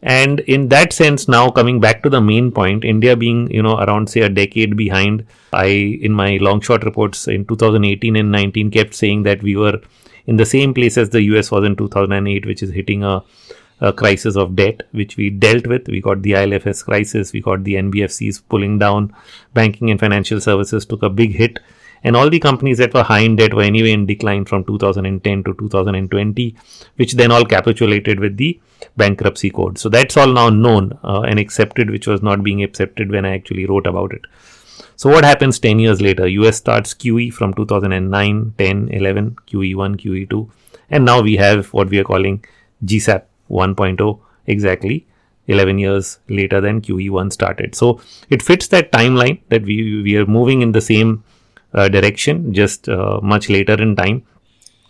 And 0.02 0.40
in 0.54 0.68
that 0.68 0.92
sense, 0.92 1.26
now 1.26 1.50
coming 1.50 1.80
back 1.80 2.02
to 2.02 2.10
the 2.10 2.20
main 2.20 2.50
point, 2.52 2.84
India 2.84 3.16
being, 3.16 3.50
you 3.50 3.62
know, 3.62 3.76
around 3.78 4.10
say 4.10 4.20
a 4.20 4.28
decade 4.28 4.76
behind, 4.76 5.26
I, 5.52 5.66
in 6.08 6.12
my 6.12 6.36
long 6.40 6.60
short 6.60 6.84
reports 6.84 7.28
in 7.28 7.46
2018 7.46 8.16
and 8.16 8.30
19, 8.30 8.70
kept 8.70 8.94
saying 8.94 9.22
that 9.24 9.42
we 9.42 9.56
were 9.56 9.80
in 10.26 10.36
the 10.36 10.46
same 10.46 10.74
place 10.74 10.98
as 10.98 11.10
the 11.10 11.22
US 11.22 11.50
was 11.50 11.64
in 11.64 11.76
2008, 11.76 12.46
which 12.46 12.62
is 12.62 12.70
hitting 12.70 13.04
a 13.04 13.22
a 13.80 13.92
crisis 13.92 14.36
of 14.36 14.56
debt, 14.56 14.82
which 14.92 15.16
we 15.16 15.30
dealt 15.30 15.66
with. 15.66 15.88
We 15.88 16.00
got 16.00 16.22
the 16.22 16.32
ILFS 16.32 16.84
crisis, 16.84 17.32
we 17.32 17.40
got 17.40 17.64
the 17.64 17.74
NBFCs 17.74 18.42
pulling 18.48 18.78
down, 18.78 19.14
banking 19.54 19.90
and 19.90 20.00
financial 20.00 20.40
services 20.40 20.86
took 20.86 21.02
a 21.02 21.10
big 21.10 21.34
hit, 21.34 21.58
and 22.02 22.16
all 22.16 22.30
the 22.30 22.40
companies 22.40 22.78
that 22.78 22.94
were 22.94 23.02
high 23.02 23.20
in 23.20 23.36
debt 23.36 23.54
were 23.54 23.62
anyway 23.62 23.92
in 23.92 24.06
decline 24.06 24.44
from 24.44 24.64
2010 24.64 25.44
to 25.44 25.54
2020, 25.54 26.56
which 26.96 27.12
then 27.14 27.30
all 27.30 27.44
capitulated 27.44 28.20
with 28.20 28.36
the 28.36 28.60
bankruptcy 28.96 29.50
code. 29.50 29.78
So 29.78 29.88
that's 29.88 30.16
all 30.16 30.32
now 30.32 30.48
known 30.48 30.98
uh, 31.02 31.22
and 31.22 31.38
accepted, 31.38 31.90
which 31.90 32.06
was 32.06 32.22
not 32.22 32.42
being 32.42 32.62
accepted 32.62 33.10
when 33.10 33.24
I 33.24 33.34
actually 33.34 33.66
wrote 33.66 33.86
about 33.86 34.12
it. 34.12 34.22
So 34.96 35.10
what 35.10 35.24
happens 35.24 35.58
10 35.58 35.78
years 35.78 36.00
later? 36.00 36.26
US 36.26 36.56
starts 36.56 36.94
QE 36.94 37.32
from 37.32 37.52
2009, 37.54 38.54
10, 38.56 38.88
11, 38.88 39.36
QE1, 39.46 39.96
QE2, 39.96 40.50
and 40.90 41.04
now 41.04 41.20
we 41.20 41.36
have 41.36 41.66
what 41.74 41.90
we 41.90 41.98
are 41.98 42.04
calling 42.04 42.44
GSAP 42.84 43.22
1.0 43.50 44.20
exactly 44.46 45.06
11 45.48 45.78
years 45.78 46.18
later 46.28 46.60
than 46.60 46.80
QE1 46.80 47.32
started. 47.32 47.74
So 47.74 48.00
it 48.30 48.42
fits 48.42 48.68
that 48.68 48.90
timeline 48.92 49.40
that 49.48 49.62
we, 49.62 50.02
we 50.02 50.16
are 50.16 50.26
moving 50.26 50.62
in 50.62 50.72
the 50.72 50.80
same 50.80 51.22
uh, 51.72 51.88
direction, 51.88 52.52
just 52.52 52.88
uh, 52.88 53.20
much 53.22 53.48
later 53.48 53.74
in 53.74 53.96
time. 53.96 54.24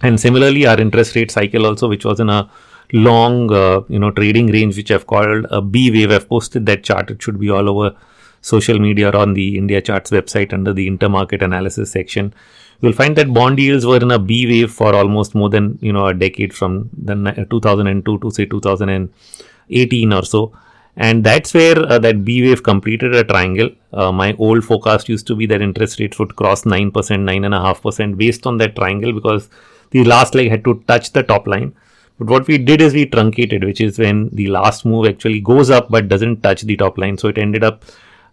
And 0.03 0.21
similarly, 0.21 0.67
our 0.67 0.79
interest 0.81 1.15
rate 1.15 1.31
cycle 1.31 1.67
also, 1.67 1.89
which 1.89 2.05
was 2.05 2.21
in 2.21 2.29
a 2.29 2.51
long, 2.93 3.51
uh, 3.53 3.81
you 3.89 3.99
know, 3.99 4.11
trading 4.11 4.47
range, 4.49 4.77
which 4.77 4.91
I've 4.91 5.07
called 5.07 5.47
a 5.51 5.61
B 5.61 5.91
wave. 5.91 6.11
I've 6.11 6.29
posted 6.29 6.67
that 6.67 6.85
chart. 6.85 7.11
It 7.11 7.23
should 7.23 7.41
be 7.41 7.51
all 7.51 7.69
over 7.69 7.97
social 8.41 8.79
media 8.79 9.11
or 9.11 9.17
on 9.17 9.35
the 9.35 9.57
India 9.57 9.81
Charts 9.83 10.11
website 10.11 10.53
under 10.53 10.73
the 10.73 10.89
intermarket 10.89 11.43
analysis 11.43 11.91
section 11.91 12.33
you'll 12.81 12.93
find 12.93 13.17
that 13.17 13.33
bond 13.33 13.59
yields 13.59 13.87
were 13.87 13.97
in 13.97 14.11
a 14.11 14.19
B 14.19 14.47
wave 14.47 14.73
for 14.73 14.95
almost 14.95 15.35
more 15.35 15.49
than 15.51 15.79
you 15.81 15.93
know 15.93 16.07
a 16.07 16.15
decade 16.15 16.55
from 16.55 16.91
the 16.97 17.15
2002 17.51 18.19
to 18.19 18.31
say 18.31 18.47
2018 18.47 20.13
or 20.13 20.25
so 20.25 20.53
and 20.97 21.23
that's 21.23 21.53
where 21.53 21.79
uh, 21.79 21.99
that 21.99 22.25
B 22.25 22.43
wave 22.43 22.63
completed 22.63 23.15
a 23.15 23.23
triangle. 23.23 23.71
Uh, 23.93 24.11
my 24.13 24.33
old 24.39 24.65
forecast 24.65 25.09
used 25.09 25.27
to 25.27 25.37
be 25.37 25.45
that 25.47 25.61
interest 25.61 26.01
rates 26.01 26.19
would 26.19 26.37
cross 26.37 26.63
9%, 26.63 26.91
9.5% 26.91 28.17
based 28.17 28.47
on 28.47 28.57
that 28.59 28.75
triangle 28.77 29.13
because 29.13 29.51
the 29.91 30.05
last 30.05 30.35
leg 30.35 30.49
had 30.51 30.65
to 30.65 30.83
touch 30.89 31.13
the 31.13 31.23
top 31.23 31.47
line. 31.47 31.75
But 32.19 32.29
what 32.29 32.47
we 32.47 32.57
did 32.57 32.81
is 32.81 32.95
we 32.95 33.05
truncated, 33.05 33.63
which 33.63 33.83
is 33.83 33.99
when 33.99 34.31
the 34.31 34.47
last 34.47 34.87
move 34.87 35.07
actually 35.07 35.41
goes 35.41 35.69
up 35.69 35.91
but 35.91 36.09
doesn't 36.09 36.43
touch 36.43 36.63
the 36.63 36.77
top 36.77 36.97
line. 36.97 37.19
So 37.19 37.29
it 37.29 37.37
ended 37.37 37.63
up, 37.63 37.85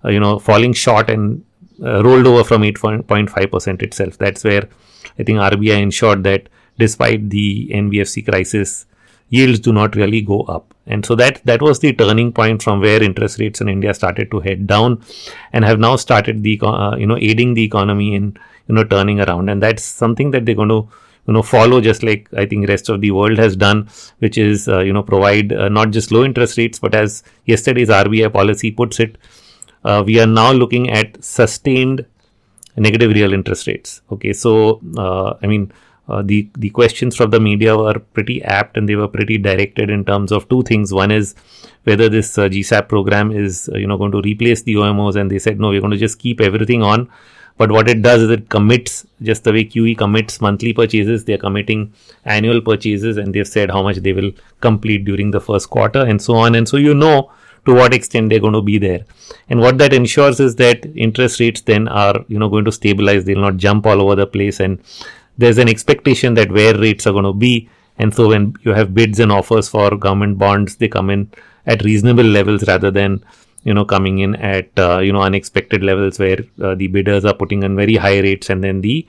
uh, 0.06 0.10
you 0.10 0.22
know, 0.22 0.40
falling 0.40 0.72
short 0.72 1.10
and 1.10 1.44
rolled 1.80 2.28
over 2.28 2.44
from 2.44 2.62
8.5% 2.62 3.82
itself. 3.82 4.18
That's 4.18 4.44
where 4.44 4.68
I 5.20 5.24
think 5.24 5.40
RBI 5.40 5.82
ensured 5.82 6.24
that 6.24 6.50
despite 6.78 7.30
the 7.30 7.70
NBFC 7.72 8.26
crisis, 8.26 8.86
yields 9.30 9.60
do 9.60 9.74
not 9.74 9.96
really 9.96 10.22
go 10.22 10.42
up. 10.42 10.74
And 10.86 11.06
so 11.06 11.16
that 11.16 11.42
that 11.46 11.62
was 11.62 11.80
the 11.80 11.94
turning 11.94 12.34
point 12.34 12.62
from 12.62 12.82
where 12.82 13.02
interest 13.02 13.40
rates 13.40 13.62
in 13.62 13.70
India 13.70 13.94
started 13.94 14.30
to 14.32 14.40
head 14.42 14.68
down, 14.68 15.02
and 15.54 15.64
have 15.64 15.80
now 15.80 15.96
started 15.96 16.44
the 16.44 16.60
uh, 16.62 16.96
you 16.98 17.08
know 17.08 17.18
aiding 17.18 17.54
the 17.54 17.64
economy 17.64 18.16
in 18.16 18.38
you 18.68 18.76
know 18.76 18.84
turning 18.84 19.22
around. 19.22 19.50
And 19.50 19.64
that's 19.64 19.84
something 19.84 20.32
that 20.32 20.46
they're 20.46 20.62
going 20.64 20.70
to 20.70 20.88
you 21.28 21.34
know 21.34 21.42
follow 21.42 21.80
just 21.80 22.04
like 22.04 22.28
i 22.36 22.46
think 22.46 22.68
rest 22.68 22.90
of 22.90 23.00
the 23.00 23.10
world 23.12 23.38
has 23.38 23.56
done 23.56 23.88
which 24.20 24.38
is 24.38 24.68
uh, 24.68 24.80
you 24.80 24.92
know 24.92 25.04
provide 25.04 25.54
uh, 25.54 25.70
not 25.70 25.92
just 25.92 26.12
low 26.12 26.24
interest 26.26 26.58
rates 26.58 26.80
but 26.80 26.94
as 26.94 27.24
yesterday's 27.46 27.88
rbi 27.88 28.32
policy 28.34 28.72
puts 28.72 29.00
it 29.00 29.18
uh, 29.84 30.04
we 30.06 30.20
are 30.20 30.28
now 30.28 30.52
looking 30.52 30.90
at 30.90 31.24
sustained 31.24 32.06
negative 32.76 33.12
real 33.12 33.34
interest 33.34 33.68
rates. 33.68 34.02
Okay, 34.12 34.34
so 34.34 34.82
uh, 34.98 35.36
I 35.42 35.48
mean, 35.48 35.72
uh, 36.08 36.22
the 36.22 36.50
the 36.58 36.70
questions 36.70 37.16
from 37.16 37.30
the 37.30 37.40
media 37.40 37.78
were 37.78 38.00
pretty 38.00 38.44
apt 38.44 38.78
and 38.78 38.90
they 38.90 38.96
were 38.96 39.08
pretty 39.08 39.38
directed 39.38 39.90
in 39.90 40.04
terms 40.04 40.32
of 40.32 40.48
two 40.50 40.64
things. 40.64 40.94
One 40.94 41.12
is 41.12 41.36
whether 41.84 42.10
this 42.10 42.38
uh, 42.38 42.50
GSAP 42.50 42.90
program 42.90 43.32
is 43.32 43.70
uh, 43.74 43.78
you 43.78 43.88
know 43.88 43.98
going 43.98 44.12
to 44.12 44.22
replace 44.22 44.64
the 44.64 44.76
OMOs, 44.76 45.16
and 45.16 45.30
they 45.30 45.40
said 45.40 45.60
no, 45.60 45.70
we're 45.70 45.82
going 45.82 45.92
to 45.92 45.98
just 45.98 46.20
keep 46.20 46.42
everything 46.42 46.84
on. 46.84 47.10
But 47.56 47.72
what 47.72 47.88
it 47.88 48.02
does 48.02 48.24
is 48.24 48.32
it 48.32 48.50
commits 48.50 49.06
just 49.22 49.44
the 49.44 49.54
way 49.54 49.64
QE 49.64 49.96
commits 49.96 50.42
monthly 50.42 50.74
purchases. 50.74 51.24
They 51.24 51.34
are 51.34 51.38
committing 51.38 51.94
annual 52.26 52.62
purchases, 52.62 53.18
and 53.18 53.34
they've 53.34 53.48
said 53.48 53.70
how 53.70 53.84
much 53.84 53.98
they 53.98 54.12
will 54.12 54.32
complete 54.60 55.06
during 55.06 55.30
the 55.30 55.40
first 55.40 55.70
quarter, 55.70 56.02
and 56.02 56.22
so 56.22 56.36
on. 56.36 56.56
And 56.56 56.68
so 56.68 56.78
you 56.78 56.96
know 56.96 57.32
to 57.66 57.74
what 57.74 57.94
extent 57.94 58.30
they're 58.30 58.40
going 58.40 58.54
to 58.54 58.62
be 58.62 58.78
there. 58.78 59.06
And 59.50 59.60
what 59.60 59.78
that 59.78 59.94
ensures 59.94 60.40
is 60.40 60.56
that 60.56 60.86
interest 60.96 61.40
rates 61.40 61.62
then 61.62 61.88
are 61.88 62.24
you 62.28 62.40
know 62.40 62.50
going 62.50 62.66
to 62.66 62.72
stabilize. 62.72 63.26
They'll 63.26 63.40
not 63.40 63.58
jump 63.58 63.86
all 63.86 64.02
over 64.02 64.16
the 64.16 64.28
place. 64.28 64.60
And 64.60 64.80
there's 65.38 65.58
an 65.58 65.70
expectation 65.70 66.34
that 66.36 66.52
where 66.52 66.78
rates 66.78 67.08
are 67.08 67.14
going 67.14 67.26
to 67.26 67.34
be. 67.34 67.70
And 67.98 68.14
so 68.14 68.28
when 68.30 68.56
you 68.64 68.74
have 68.74 68.94
bids 68.94 69.20
and 69.20 69.32
offers 69.32 69.70
for 69.70 69.96
government 69.96 70.38
bonds 70.38 70.78
they 70.78 70.88
come 70.88 71.10
in 71.10 71.32
at 71.66 71.84
reasonable 71.84 72.24
levels 72.24 72.68
rather 72.68 72.92
than 72.92 73.24
you 73.64 73.74
know 73.74 73.86
coming 73.86 74.20
in 74.20 74.36
at 74.36 74.68
uh, 74.78 75.00
you 75.00 75.14
know 75.14 75.22
unexpected 75.22 75.84
levels 75.84 76.20
where 76.20 76.40
uh, 76.62 76.76
the 76.76 76.88
bidders 76.88 77.26
are 77.26 77.34
putting 77.34 77.64
in 77.64 77.76
very 77.76 77.96
high 77.96 78.20
rates 78.20 78.50
and 78.50 78.64
then 78.64 78.82
the 78.82 79.08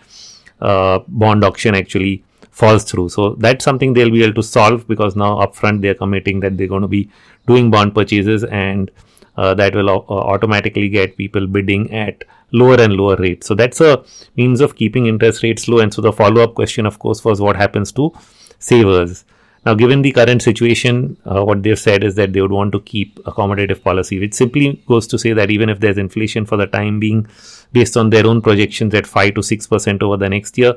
uh, 0.61 1.01
bond 1.09 1.45
auction 1.45 1.75
actually 1.75 2.23
falls 2.55 2.85
through. 2.85 3.09
So 3.09 3.31
that's 3.45 3.65
something 3.65 3.93
they'll 3.93 4.11
be 4.11 4.23
able 4.23 4.35
to 4.35 4.43
solve 4.43 4.87
because 4.87 5.17
now 5.17 5.37
upfront 5.45 5.81
they're 5.83 6.01
committing 6.03 6.41
that 6.41 6.57
they're 6.57 6.69
going 6.69 6.83
to 6.83 6.89
be 6.89 7.11
doing 7.49 7.71
bond 7.71 7.95
purchases 7.95 8.45
and 8.45 8.91
uh, 9.37 9.55
that 9.55 9.75
will 9.75 9.91
uh, 9.91 10.03
automatically 10.09 10.89
get 10.89 11.17
people 11.17 11.49
bidding 11.49 11.93
at 11.93 12.23
lower 12.53 12.81
and 12.81 12.93
lower 12.95 13.17
rates. 13.17 13.49
So 13.49 13.57
that's 13.57 13.81
a 13.81 14.05
means 14.37 14.61
of 14.61 14.77
keeping 14.77 15.07
interest 15.07 15.43
rates 15.43 15.67
low. 15.67 15.81
And 15.81 15.93
so 15.93 16.01
the 16.01 16.13
follow 16.13 16.43
up 16.43 16.55
question, 16.55 16.87
of 16.87 17.01
course, 17.01 17.25
was 17.25 17.41
what 17.41 17.57
happens 17.57 17.91
to 17.93 18.13
savers. 18.61 19.25
Now, 19.67 19.75
given 19.75 20.03
the 20.03 20.13
current 20.13 20.43
situation, 20.43 21.17
uh, 21.25 21.43
what 21.43 21.63
they've 21.63 21.79
said 21.79 22.05
is 22.05 22.15
that 22.17 22.33
they 22.33 22.41
would 22.43 22.53
want 22.53 22.73
to 22.73 22.81
keep 22.81 23.17
accommodative 23.25 23.83
policy, 23.83 24.19
which 24.21 24.35
simply 24.35 24.83
goes 24.87 25.07
to 25.07 25.19
say 25.19 25.33
that 25.33 25.51
even 25.51 25.71
if 25.71 25.81
there's 25.81 25.97
inflation 25.97 26.45
for 26.45 26.57
the 26.59 26.67
time 26.67 27.01
being, 27.01 27.27
based 27.73 27.97
on 27.97 28.11
their 28.11 28.27
own 28.27 28.43
projections 28.43 28.95
at 28.95 29.07
5 29.07 29.35
to 29.35 29.41
6% 29.41 30.03
over 30.03 30.19
the 30.19 30.29
next 30.29 30.59
year, 30.59 30.75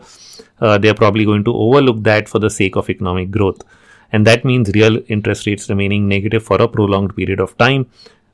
uh, 0.61 0.77
they're 0.77 0.93
probably 0.93 1.25
going 1.25 1.43
to 1.43 1.53
overlook 1.53 2.01
that 2.03 2.29
for 2.29 2.39
the 2.39 2.49
sake 2.49 2.77
of 2.77 2.89
economic 2.89 3.29
growth. 3.29 3.61
And 4.13 4.25
that 4.25 4.45
means 4.45 4.71
real 4.73 4.99
interest 5.09 5.45
rates 5.45 5.69
remaining 5.69 6.07
negative 6.07 6.43
for 6.43 6.61
a 6.61 6.67
prolonged 6.67 7.13
period 7.15 7.41
of 7.41 7.57
time. 7.57 7.87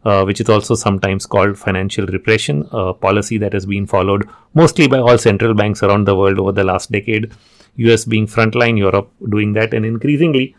uh, 0.05 0.23
which 0.23 0.41
is 0.41 0.49
also 0.49 0.75
sometimes 0.75 1.25
called 1.25 1.57
financial 1.57 2.05
repression, 2.07 2.67
a 2.71 2.93
policy 2.93 3.37
that 3.37 3.53
has 3.53 3.65
been 3.65 3.85
followed 3.85 4.27
mostly 4.53 4.87
by 4.87 4.97
all 4.97 5.17
central 5.17 5.53
banks 5.53 5.81
around 5.81 6.05
the 6.05 6.15
world 6.15 6.39
over 6.39 6.51
the 6.51 6.63
last 6.63 6.91
decade. 6.91 7.31
US 7.75 8.05
being 8.05 8.27
frontline, 8.27 8.77
Europe 8.77 9.11
doing 9.29 9.53
that, 9.53 9.73
and 9.73 9.85
increasingly, 9.85 10.55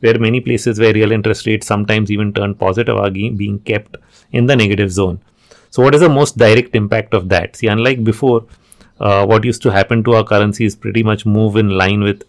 where 0.00 0.18
many 0.18 0.40
places 0.40 0.78
where 0.78 0.92
real 0.92 1.12
interest 1.12 1.46
rates 1.46 1.66
sometimes 1.66 2.10
even 2.10 2.32
turn 2.32 2.54
positive 2.54 2.96
are 2.96 3.10
being 3.10 3.58
kept 3.60 3.96
in 4.32 4.46
the 4.46 4.56
negative 4.56 4.90
zone. 4.90 5.20
So, 5.70 5.82
what 5.82 5.94
is 5.94 6.00
the 6.00 6.08
most 6.08 6.38
direct 6.38 6.74
impact 6.74 7.14
of 7.14 7.28
that? 7.30 7.56
See, 7.56 7.66
unlike 7.66 8.04
before, 8.04 8.46
uh, 9.00 9.26
what 9.26 9.44
used 9.44 9.62
to 9.62 9.70
happen 9.70 10.04
to 10.04 10.14
our 10.14 10.24
currency 10.24 10.64
is 10.64 10.76
pretty 10.76 11.02
much 11.02 11.26
move 11.26 11.56
in 11.56 11.70
line 11.70 12.02
with 12.02 12.22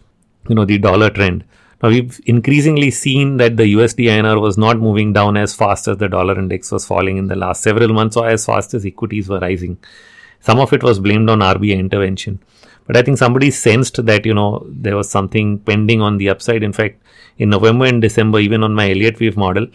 you 0.48 0.54
know 0.54 0.64
the 0.64 0.78
dollar 0.78 1.10
trend 1.10 1.44
now 1.82 1.90
we've 1.90 2.18
increasingly 2.24 2.90
seen 2.90 3.36
that 3.36 3.56
the 3.56 3.74
USD 3.74 4.06
INR 4.06 4.40
was 4.40 4.56
not 4.56 4.78
moving 4.78 5.12
down 5.12 5.36
as 5.36 5.54
fast 5.54 5.88
as 5.88 5.98
the 5.98 6.08
dollar 6.08 6.38
index 6.38 6.72
was 6.72 6.86
falling 6.86 7.18
in 7.18 7.26
the 7.26 7.36
last 7.36 7.62
several 7.62 7.92
months 7.92 8.16
or 8.16 8.28
as 8.28 8.46
fast 8.46 8.72
as 8.72 8.86
equities 8.86 9.28
were 9.28 9.40
rising. 9.40 9.76
Some 10.40 10.58
of 10.58 10.72
it 10.72 10.82
was 10.82 10.98
blamed 10.98 11.28
on 11.28 11.40
RBI 11.40 11.78
intervention. 11.78 12.40
But 12.86 12.96
I 12.96 13.02
think 13.02 13.18
somebody 13.18 13.50
sensed 13.50 14.04
that, 14.06 14.24
you 14.24 14.34
know, 14.34 14.64
there 14.68 14.96
was 14.96 15.10
something 15.10 15.58
pending 15.60 16.02
on 16.02 16.18
the 16.18 16.28
upside. 16.28 16.62
In 16.62 16.72
fact, 16.72 17.02
in 17.38 17.50
November 17.50 17.86
and 17.86 18.00
December, 18.00 18.38
even 18.38 18.62
on 18.62 18.74
my 18.74 18.90
Elliott 18.90 19.20
wave 19.20 19.36
model, 19.36 19.66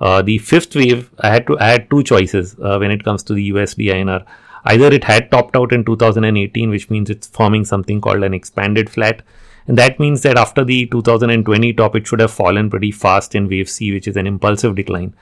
uh, 0.00 0.22
the 0.22 0.38
fifth 0.38 0.74
wave, 0.74 1.10
I 1.20 1.28
had 1.28 1.46
to 1.46 1.58
add 1.58 1.88
two 1.90 2.02
choices 2.02 2.56
uh, 2.60 2.78
when 2.78 2.90
it 2.90 3.04
comes 3.04 3.22
to 3.24 3.34
the 3.34 3.52
USD 3.52 3.92
INR. 3.92 4.24
Either 4.64 4.86
it 4.86 5.04
had 5.04 5.30
topped 5.30 5.56
out 5.56 5.72
in 5.72 5.84
2018, 5.84 6.70
which 6.70 6.88
means 6.88 7.10
it's 7.10 7.26
forming 7.26 7.64
something 7.64 8.00
called 8.00 8.22
an 8.22 8.32
expanded 8.32 8.88
flat, 8.88 9.22
and 9.66 9.78
that 9.78 10.00
means 10.00 10.22
that 10.22 10.38
after 10.38 10.64
the 10.64 10.86
2020 10.86 11.72
top, 11.74 11.96
it 11.96 12.06
should 12.06 12.20
have 12.20 12.30
fallen 12.30 12.70
pretty 12.70 12.90
fast 12.90 13.34
in 13.34 13.48
wave 13.48 13.68
C, 13.68 13.92
which 13.92 14.08
is 14.08 14.16
an 14.16 14.26
impulsive 14.26 14.74
decline. 14.74 15.14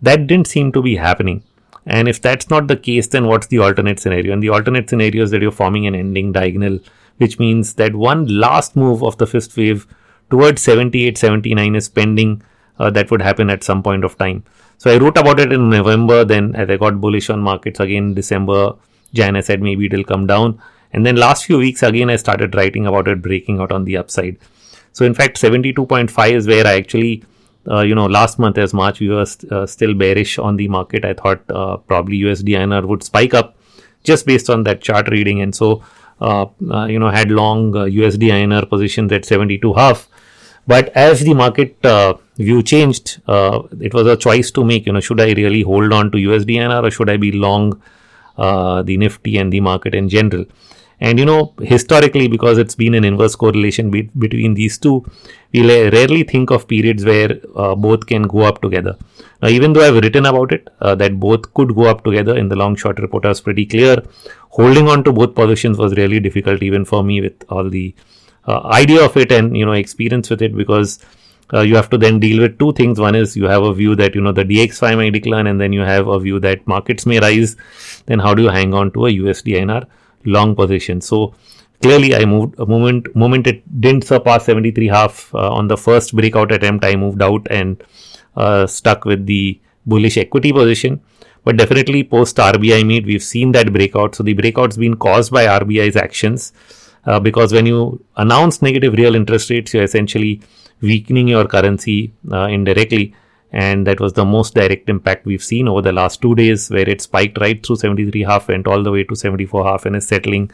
That 0.00 0.26
didn't 0.26 0.46
seem 0.46 0.72
to 0.72 0.82
be 0.82 0.96
happening. 0.96 1.42
And 1.86 2.08
if 2.08 2.20
that's 2.20 2.48
not 2.48 2.68
the 2.68 2.76
case, 2.76 3.08
then 3.08 3.26
what's 3.26 3.48
the 3.48 3.58
alternate 3.58 3.98
scenario? 3.98 4.32
And 4.32 4.42
the 4.42 4.50
alternate 4.50 4.88
scenario 4.88 5.24
is 5.24 5.30
that 5.32 5.42
you're 5.42 5.50
forming 5.50 5.86
an 5.86 5.94
ending 5.94 6.32
diagonal, 6.32 6.78
which 7.16 7.38
means 7.38 7.74
that 7.74 7.94
one 7.94 8.26
last 8.26 8.76
move 8.76 9.02
of 9.02 9.18
the 9.18 9.26
fifth 9.26 9.56
wave 9.56 9.86
towards 10.30 10.62
78, 10.62 11.18
79 11.18 11.74
is 11.74 11.88
pending. 11.88 12.42
Uh, 12.78 12.90
that 12.90 13.10
would 13.10 13.22
happen 13.22 13.50
at 13.50 13.62
some 13.62 13.82
point 13.82 14.04
of 14.04 14.16
time. 14.16 14.44
So 14.78 14.90
I 14.90 14.98
wrote 14.98 15.18
about 15.18 15.38
it 15.38 15.52
in 15.52 15.70
November. 15.70 16.24
Then 16.24 16.54
as 16.56 16.68
I 16.70 16.76
got 16.76 17.00
bullish 17.00 17.30
on 17.30 17.40
markets 17.40 17.80
again, 17.80 18.14
December, 18.14 18.74
Jan, 19.12 19.36
I 19.36 19.40
said 19.40 19.62
maybe 19.62 19.86
it'll 19.86 20.04
come 20.04 20.26
down. 20.26 20.60
And 20.92 21.06
then 21.06 21.16
last 21.16 21.44
few 21.44 21.58
weeks 21.58 21.82
again, 21.82 22.10
I 22.10 22.16
started 22.16 22.54
writing 22.54 22.86
about 22.86 23.08
it 23.08 23.22
breaking 23.22 23.60
out 23.60 23.72
on 23.72 23.84
the 23.84 23.96
upside. 23.96 24.38
So 24.92 25.04
in 25.04 25.14
fact, 25.14 25.40
72.5 25.40 26.32
is 26.32 26.46
where 26.46 26.66
I 26.66 26.74
actually, 26.74 27.24
you 27.66 27.94
know, 27.94 28.06
last 28.06 28.38
month 28.38 28.58
as 28.58 28.74
March, 28.74 29.00
we 29.00 29.08
were 29.08 29.24
st- 29.24 29.52
uh, 29.52 29.66
still 29.66 29.94
bearish 29.94 30.38
on 30.38 30.56
the 30.56 30.68
market. 30.68 31.04
I 31.04 31.14
thought 31.14 31.40
uh, 31.50 31.76
probably 31.76 32.18
USD 32.20 32.48
INR 32.48 32.84
would 32.86 33.02
spike 33.02 33.34
up 33.34 33.56
just 34.04 34.26
based 34.26 34.50
on 34.50 34.64
that 34.64 34.80
chart 34.80 35.08
reading. 35.08 35.40
And 35.42 35.54
so, 35.54 35.82
uh, 36.20 36.46
uh, 36.70 36.86
you 36.86 36.98
know, 36.98 37.10
had 37.10 37.30
long 37.30 37.72
USD 37.72 38.30
uh, 38.30 38.34
INR 38.34 38.68
positions 38.68 39.12
at 39.12 39.24
72 39.24 39.72
half. 39.74 40.08
But 40.66 40.90
as 40.96 41.20
the 41.20 41.34
market 41.34 41.76
view 42.36 42.62
changed, 42.62 43.20
it 43.26 43.94
was 43.94 44.06
a 44.06 44.16
choice 44.16 44.50
to 44.52 44.64
make. 44.64 44.86
You 44.86 44.92
know, 44.92 45.00
should 45.00 45.20
I 45.20 45.32
really 45.32 45.62
hold 45.62 45.92
on 45.92 46.10
to 46.12 46.18
USD 46.18 46.56
INR 46.56 46.84
or 46.84 46.90
should 46.90 47.10
I 47.10 47.16
be 47.16 47.32
long 47.32 47.82
the 48.36 48.96
Nifty 48.96 49.38
and 49.38 49.52
the 49.52 49.60
market 49.60 49.94
in 49.94 50.08
general? 50.08 50.44
And 51.06 51.18
you 51.18 51.24
know, 51.24 51.52
historically, 51.60 52.28
because 52.28 52.58
it's 52.58 52.76
been 52.76 52.94
an 52.94 53.04
inverse 53.04 53.34
correlation 53.34 53.90
be- 53.90 54.10
between 54.24 54.54
these 54.54 54.78
two, 54.78 55.04
we 55.52 55.62
rarely 55.90 56.22
think 56.22 56.50
of 56.52 56.68
periods 56.68 57.04
where 57.04 57.40
uh, 57.56 57.74
both 57.74 58.06
can 58.06 58.22
go 58.22 58.42
up 58.42 58.62
together. 58.62 58.96
Now, 59.42 59.48
even 59.48 59.72
though 59.72 59.84
I've 59.84 60.00
written 60.00 60.26
about 60.26 60.52
it, 60.52 60.68
uh, 60.80 60.94
that 60.94 61.18
both 61.18 61.52
could 61.54 61.74
go 61.74 61.86
up 61.86 62.04
together 62.04 62.36
in 62.36 62.48
the 62.48 62.54
long 62.54 62.76
short 62.76 63.00
report, 63.00 63.24
I 63.24 63.30
was 63.30 63.40
pretty 63.40 63.66
clear. 63.66 63.96
Holding 64.50 64.86
on 64.88 65.02
to 65.02 65.12
both 65.12 65.34
positions 65.34 65.76
was 65.76 65.96
really 65.96 66.20
difficult, 66.20 66.62
even 66.62 66.84
for 66.84 67.02
me, 67.02 67.20
with 67.20 67.44
all 67.48 67.68
the 67.68 67.96
uh, 68.46 68.60
idea 68.66 69.04
of 69.04 69.16
it 69.16 69.32
and 69.32 69.56
you 69.56 69.66
know 69.66 69.72
experience 69.72 70.30
with 70.30 70.40
it, 70.40 70.54
because 70.56 71.00
uh, 71.52 71.62
you 71.62 71.74
have 71.74 71.90
to 71.90 71.98
then 71.98 72.20
deal 72.20 72.42
with 72.42 72.60
two 72.60 72.72
things. 72.74 73.00
One 73.00 73.16
is 73.16 73.36
you 73.36 73.46
have 73.46 73.64
a 73.64 73.74
view 73.74 73.96
that 73.96 74.14
you 74.14 74.20
know 74.20 74.30
the 74.30 74.44
DXY 74.44 74.96
may 74.96 75.10
decline, 75.10 75.48
and 75.48 75.60
then 75.60 75.72
you 75.72 75.80
have 75.80 76.06
a 76.06 76.20
view 76.20 76.38
that 76.46 76.64
markets 76.74 77.06
may 77.06 77.18
rise. 77.18 77.56
Then 78.06 78.20
how 78.20 78.34
do 78.34 78.42
you 78.42 78.50
hang 78.50 78.72
on 78.72 78.92
to 78.92 79.06
a 79.06 79.10
USD 79.10 79.58
INR? 79.62 79.82
Long 80.24 80.54
position. 80.54 81.00
So 81.00 81.34
clearly 81.82 82.14
I 82.14 82.24
moved 82.24 82.58
a 82.58 82.66
moment 82.66 83.14
moment 83.14 83.46
it 83.46 83.62
didn't 83.80 84.04
surpass 84.04 84.44
73 84.46 84.86
half 84.88 85.34
uh, 85.34 85.50
on 85.50 85.68
the 85.68 85.76
first 85.76 86.14
breakout 86.14 86.52
attempt 86.52 86.84
I 86.84 86.96
moved 86.96 87.22
out 87.22 87.46
and 87.50 87.82
uh, 88.36 88.66
stuck 88.66 89.04
with 89.04 89.26
the 89.26 89.60
bullish 89.86 90.16
equity 90.16 90.52
position. 90.52 91.00
But 91.44 91.56
definitely 91.56 92.04
post 92.04 92.36
RBI 92.36 92.86
meet 92.86 93.04
we've 93.04 93.22
seen 93.22 93.50
that 93.52 93.72
breakout. 93.72 94.14
So 94.14 94.22
the 94.22 94.32
breakout's 94.32 94.76
been 94.76 94.96
caused 94.96 95.32
by 95.32 95.46
RBI's 95.46 95.96
actions 95.96 96.52
uh, 97.04 97.18
because 97.18 97.52
when 97.52 97.66
you 97.66 98.04
announce 98.16 98.62
negative 98.62 98.94
real 98.94 99.14
interest 99.14 99.50
rates 99.50 99.74
you're 99.74 99.82
essentially 99.82 100.40
weakening 100.80 101.28
your 101.28 101.46
currency 101.46 102.12
uh, 102.30 102.46
indirectly 102.46 103.14
and 103.52 103.86
that 103.86 104.00
was 104.00 104.14
the 104.14 104.24
most 104.24 104.54
direct 104.54 104.88
impact 104.88 105.26
we've 105.26 105.44
seen 105.44 105.68
over 105.68 105.82
the 105.82 105.92
last 105.92 106.22
two 106.22 106.34
days 106.34 106.70
where 106.70 106.88
it 106.88 107.00
spiked 107.00 107.38
right 107.38 107.64
through 107.64 107.76
73 107.76 108.22
half 108.22 108.48
went 108.48 108.66
all 108.66 108.82
the 108.82 108.90
way 108.90 109.04
to 109.04 109.14
74 109.14 109.64
half 109.64 109.84
and 109.86 109.96
is 109.96 110.06
settling 110.06 110.50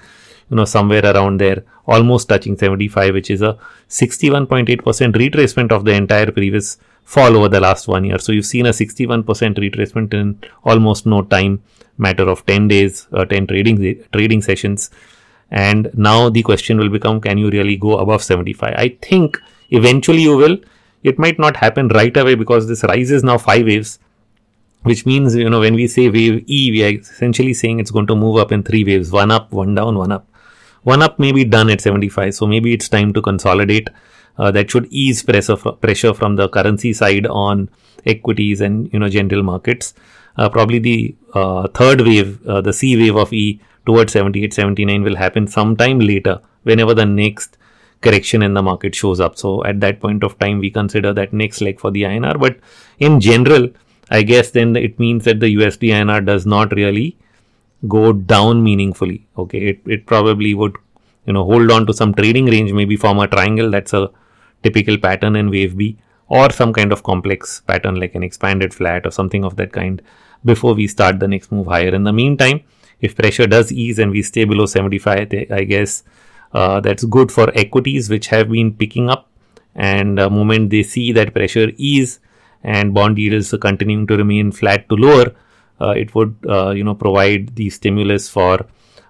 you 0.50 0.56
know 0.56 0.64
somewhere 0.64 1.04
around 1.04 1.38
there 1.38 1.62
almost 1.86 2.28
touching 2.28 2.56
75 2.56 3.14
which 3.14 3.30
is 3.30 3.42
a 3.42 3.56
61.8% 3.88 4.76
retracement 5.22 5.70
of 5.70 5.84
the 5.84 5.92
entire 5.92 6.30
previous 6.32 6.78
fall 7.04 7.36
over 7.38 7.48
the 7.48 7.58
last 7.58 7.88
one 7.88 8.04
year. 8.04 8.18
So 8.18 8.32
you've 8.32 8.44
seen 8.44 8.66
a 8.66 8.70
61% 8.70 9.24
retracement 9.24 10.12
in 10.12 10.38
almost 10.62 11.06
no 11.06 11.22
time 11.22 11.62
matter 11.96 12.28
of 12.28 12.44
10 12.44 12.68
days 12.68 13.08
uh, 13.12 13.24
10 13.24 13.46
trading 13.46 14.04
trading 14.12 14.42
sessions. 14.42 14.90
And 15.50 15.90
now 15.94 16.28
the 16.28 16.42
question 16.42 16.76
will 16.78 16.90
become 16.90 17.20
can 17.22 17.38
you 17.38 17.48
really 17.48 17.76
go 17.76 17.96
above 17.98 18.22
75 18.22 18.74
i 18.76 18.88
think 19.00 19.38
eventually 19.70 20.20
you 20.20 20.36
will 20.36 20.58
it 21.02 21.18
might 21.18 21.38
not 21.38 21.56
happen 21.56 21.88
right 21.88 22.16
away 22.16 22.34
because 22.34 22.68
this 22.68 22.82
rise 22.84 23.10
is 23.10 23.22
now 23.22 23.38
five 23.38 23.64
waves 23.64 23.98
which 24.82 25.04
means 25.06 25.34
you 25.34 25.50
know 25.50 25.60
when 25.60 25.74
we 25.74 25.86
say 25.86 26.08
wave 26.08 26.44
e 26.46 26.70
we 26.70 26.84
are 26.84 26.92
essentially 27.00 27.54
saying 27.54 27.80
it's 27.80 27.90
going 27.90 28.06
to 28.06 28.16
move 28.16 28.36
up 28.36 28.52
in 28.52 28.62
three 28.62 28.84
waves. 28.84 29.10
One 29.10 29.30
up 29.30 29.52
one 29.52 29.74
down 29.74 29.96
one 29.98 30.12
up. 30.12 30.26
One 30.82 31.02
up 31.02 31.18
may 31.18 31.32
be 31.32 31.44
done 31.44 31.70
at 31.70 31.80
75 31.80 32.34
so 32.34 32.46
maybe 32.46 32.72
it's 32.72 32.88
time 32.88 33.12
to 33.12 33.22
consolidate. 33.22 33.90
Uh, 34.38 34.52
that 34.52 34.70
should 34.70 34.86
ease 34.90 35.22
pressure 35.22 35.56
pressure 35.56 36.14
from 36.14 36.36
the 36.36 36.48
currency 36.48 36.92
side 36.92 37.26
on 37.26 37.68
equities 38.06 38.60
and 38.60 38.92
you 38.92 38.98
know 38.98 39.08
general 39.08 39.42
markets. 39.42 39.94
Uh, 40.36 40.48
probably 40.48 40.78
the 40.78 41.16
uh, 41.34 41.66
third 41.68 42.00
wave 42.02 42.46
uh, 42.46 42.60
the 42.60 42.72
c 42.72 42.96
wave 42.96 43.16
of 43.16 43.32
e 43.32 43.60
towards 43.84 44.12
78 44.12 44.54
79 44.54 45.02
will 45.02 45.16
happen 45.16 45.48
sometime 45.48 45.98
later 45.98 46.40
whenever 46.62 46.94
the 46.94 47.04
next 47.04 47.58
correction 48.00 48.42
in 48.42 48.54
the 48.54 48.62
market 48.62 48.94
shows 48.94 49.20
up. 49.20 49.36
So 49.36 49.64
at 49.64 49.80
that 49.80 50.00
point 50.00 50.22
of 50.22 50.38
time, 50.38 50.58
we 50.58 50.70
consider 50.70 51.12
that 51.14 51.32
next 51.32 51.60
leg 51.60 51.80
for 51.80 51.90
the 51.90 52.02
INR. 52.02 52.38
But 52.38 52.58
in 52.98 53.20
general, 53.20 53.68
I 54.10 54.22
guess 54.22 54.50
then 54.50 54.76
it 54.76 54.98
means 54.98 55.24
that 55.24 55.40
the 55.40 55.56
USD 55.56 55.90
INR 55.90 56.24
does 56.24 56.46
not 56.46 56.72
really 56.72 57.16
go 57.86 58.12
down 58.12 58.62
meaningfully. 58.62 59.26
Okay, 59.36 59.68
it, 59.68 59.80
it 59.86 60.06
probably 60.06 60.54
would, 60.54 60.76
you 61.26 61.32
know, 61.32 61.44
hold 61.44 61.70
on 61.70 61.86
to 61.86 61.92
some 61.92 62.14
trading 62.14 62.46
range, 62.46 62.72
maybe 62.72 62.96
form 62.96 63.18
a 63.18 63.28
triangle. 63.28 63.70
That's 63.70 63.92
a 63.92 64.10
typical 64.62 64.98
pattern 64.98 65.36
in 65.36 65.50
wave 65.50 65.76
B 65.76 65.96
or 66.28 66.50
some 66.50 66.72
kind 66.72 66.92
of 66.92 67.02
complex 67.02 67.60
pattern 67.60 67.96
like 67.96 68.14
an 68.14 68.22
expanded 68.22 68.74
flat 68.74 69.06
or 69.06 69.10
something 69.10 69.44
of 69.44 69.56
that 69.56 69.72
kind 69.72 70.02
before 70.44 70.74
we 70.74 70.86
start 70.86 71.18
the 71.18 71.28
next 71.28 71.50
move 71.50 71.66
higher. 71.66 71.94
In 71.94 72.04
the 72.04 72.12
meantime, 72.12 72.60
if 73.00 73.16
pressure 73.16 73.46
does 73.46 73.72
ease 73.72 73.98
and 73.98 74.10
we 74.10 74.22
stay 74.22 74.44
below 74.44 74.66
75, 74.66 75.32
I 75.50 75.64
guess 75.64 76.02
that's 76.52 77.04
good 77.04 77.32
for 77.32 77.50
equities 77.54 78.10
which 78.10 78.28
have 78.28 78.50
been 78.50 78.72
picking 78.72 79.10
up. 79.10 79.28
And 79.74 80.18
the 80.18 80.28
moment 80.28 80.70
they 80.70 80.82
see 80.82 81.12
that 81.12 81.34
pressure 81.34 81.70
ease 81.76 82.20
and 82.64 82.92
bond 82.92 83.18
yields 83.18 83.54
continuing 83.60 84.06
to 84.08 84.16
remain 84.16 84.50
flat 84.50 84.88
to 84.88 84.96
lower 84.96 85.34
uh, 85.80 85.90
it 85.90 86.14
would 86.14 86.34
uh, 86.48 86.70
you 86.70 86.84
know 86.84 86.94
provide 86.94 87.54
the 87.56 87.70
stimulus 87.70 88.28
for 88.28 88.66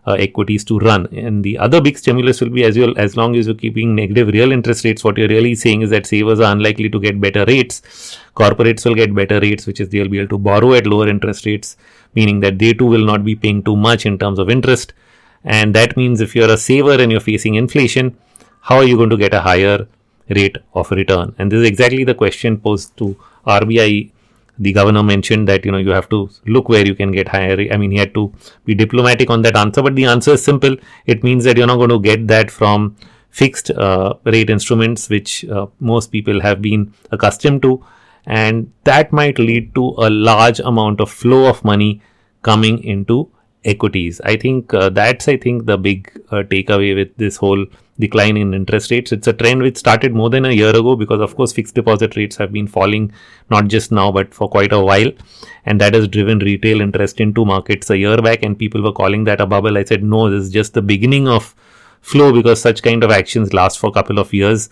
uh, 0.07 0.12
equities 0.12 0.64
to 0.64 0.79
run. 0.79 1.07
And 1.12 1.44
the 1.44 1.59
other 1.59 1.81
big 1.81 1.98
stimulus 1.98 2.40
will 2.40 2.51
be 2.51 2.64
as 2.64 2.79
well 2.79 2.94
as 2.96 3.16
long 3.16 3.37
as 3.37 3.46
you're 3.46 3.55
keeping 3.55 3.94
negative 3.94 4.29
real 4.29 4.53
interest 4.53 4.85
rates 4.85 5.05
what 5.05 5.18
you're 5.18 5.29
really 5.29 5.55
saying 5.55 5.83
is 5.83 5.90
that 5.90 6.07
savers 6.07 6.40
are 6.40 6.53
unlikely 6.53 6.88
to 6.90 7.01
get 7.01 7.20
better 7.20 7.44
rates. 7.46 8.18
Corporates 8.35 8.85
will 8.85 8.94
get 8.94 9.14
better 9.14 9.40
rates 9.40 9.66
which 9.66 9.81
is 9.81 9.88
they'll 9.88 10.09
be 10.09 10.18
able 10.18 10.29
to 10.29 10.38
borrow 10.38 10.72
at 10.74 10.87
lower 10.87 11.09
interest 11.09 11.44
rates 11.44 11.77
meaning 12.14 12.40
that 12.40 12.59
they 12.59 12.72
too 12.72 12.87
will 12.87 13.05
not 13.05 13.24
be 13.24 13.35
paying 13.35 13.62
too 13.62 13.77
much 13.77 14.07
in 14.07 14.18
terms 14.18 14.38
of 14.38 14.48
interest 14.48 14.92
and 15.44 15.74
that 15.74 15.96
means 15.96 16.20
if 16.20 16.35
you're 16.35 16.51
a 16.51 16.57
saver 16.57 17.01
and 17.01 17.11
you're 17.12 17.20
facing 17.20 17.55
inflation, 17.55 18.16
how 18.62 18.77
are 18.77 18.85
you 18.85 18.96
going 18.96 19.11
to 19.11 19.16
get 19.16 19.35
a 19.35 19.40
higher 19.40 19.87
rate 20.29 20.59
of 20.74 20.90
return? 20.90 21.35
And 21.38 21.51
this 21.51 21.61
is 21.61 21.68
exactly 21.68 22.05
the 22.05 22.14
question 22.14 22.59
posed 22.59 22.96
to 22.98 23.16
RBI. 23.46 24.12
The 24.59 24.72
governor 24.72 25.03
mentioned 25.03 25.46
that 25.48 25.64
you 25.64 25.70
know 25.70 25.79
you 25.79 25.90
have 25.90 26.09
to 26.09 26.29
look 26.46 26.68
where 26.68 26.85
you 26.85 26.94
can 26.94 27.12
get 27.12 27.29
higher. 27.29 27.57
I 27.72 27.77
mean, 27.77 27.92
he 27.92 27.98
had 27.98 28.12
to 28.14 28.33
be 28.64 28.74
diplomatic 28.74 29.31
on 29.31 29.42
that 29.42 29.57
answer, 29.57 29.83
but 29.83 29.94
the 29.94 30.05
answer 30.07 30.33
is 30.33 30.44
simple. 30.44 30.77
It 31.07 31.22
means 31.22 31.44
that 31.44 31.57
you're 31.57 31.68
not 31.68 31.77
going 31.77 31.90
to 31.90 32.01
get 32.01 32.27
that 32.29 32.51
from 32.51 32.96
fixed 33.31 33.70
uh, 33.70 34.14
rate 34.24 34.51
instruments, 34.51 35.09
which 35.09 35.44
uh, 35.44 35.66
most 35.79 36.11
people 36.11 36.40
have 36.40 36.61
been 36.61 36.92
accustomed 37.12 37.62
to. 37.62 37.85
and 38.27 38.70
that 38.85 39.12
might 39.18 39.38
lead 39.38 39.74
to 39.74 39.83
a 40.07 40.11
large 40.11 40.59
amount 40.70 41.01
of 41.01 41.11
flow 41.11 41.46
of 41.51 41.64
money 41.64 42.03
coming 42.42 42.83
into 42.85 43.16
equities. 43.64 44.20
I 44.22 44.36
think 44.36 44.72
uh, 44.72 44.88
that's 44.90 45.28
I 45.28 45.36
think 45.36 45.66
the 45.66 45.76
big 45.76 46.10
uh, 46.30 46.42
takeaway 46.42 46.94
with 46.94 47.16
this 47.16 47.36
whole 47.36 47.66
decline 47.98 48.36
in 48.36 48.54
interest 48.54 48.90
rates. 48.90 49.12
It's 49.12 49.26
a 49.26 49.32
trend 49.32 49.62
which 49.62 49.76
started 49.76 50.14
more 50.14 50.30
than 50.30 50.44
a 50.44 50.52
year 50.52 50.70
ago 50.70 50.94
because 50.94 51.20
of 51.20 51.34
course 51.34 51.52
fixed 51.52 51.74
deposit 51.74 52.16
rates 52.16 52.36
have 52.36 52.52
been 52.52 52.68
falling 52.68 53.12
not 53.50 53.66
just 53.66 53.90
now 53.90 54.12
but 54.12 54.32
for 54.32 54.48
quite 54.48 54.72
a 54.72 54.80
while 54.80 55.10
and 55.66 55.80
that 55.80 55.94
has 55.94 56.06
driven 56.06 56.38
retail 56.38 56.80
interest 56.80 57.20
into 57.20 57.44
markets 57.44 57.90
a 57.90 57.98
year 57.98 58.22
back 58.22 58.44
and 58.44 58.58
people 58.58 58.82
were 58.82 58.92
calling 58.92 59.24
that 59.24 59.40
a 59.40 59.46
bubble. 59.46 59.76
I 59.76 59.84
said 59.84 60.04
no, 60.04 60.30
this 60.30 60.44
is 60.44 60.52
just 60.52 60.74
the 60.74 60.82
beginning 60.82 61.26
of 61.26 61.54
flow 62.00 62.32
because 62.32 62.60
such 62.60 62.82
kind 62.82 63.02
of 63.02 63.10
actions 63.10 63.52
last 63.52 63.78
for 63.78 63.88
a 63.88 63.92
couple 63.92 64.18
of 64.18 64.32
years. 64.32 64.68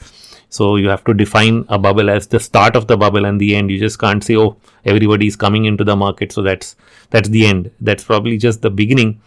So 0.48 0.76
you 0.76 0.88
have 0.88 1.04
to 1.04 1.14
define 1.14 1.64
a 1.68 1.78
bubble 1.78 2.08
as 2.08 2.26
the 2.28 2.40
start 2.40 2.76
of 2.76 2.86
the 2.86 2.96
bubble 2.96 3.24
and 3.24 3.40
the 3.40 3.54
end. 3.56 3.70
You 3.70 3.78
just 3.78 3.98
can't 3.98 4.22
say, 4.22 4.36
oh, 4.36 4.56
everybody 4.84 5.26
is 5.26 5.36
coming 5.36 5.64
into 5.64 5.84
the 5.84 5.96
market, 5.96 6.32
so 6.32 6.42
that's 6.42 6.76
that's 7.10 7.28
the 7.28 7.46
end. 7.46 7.70
That's 7.80 8.04
probably 8.04 8.38
just 8.38 8.62
the 8.62 8.70
beginning. 8.70 9.20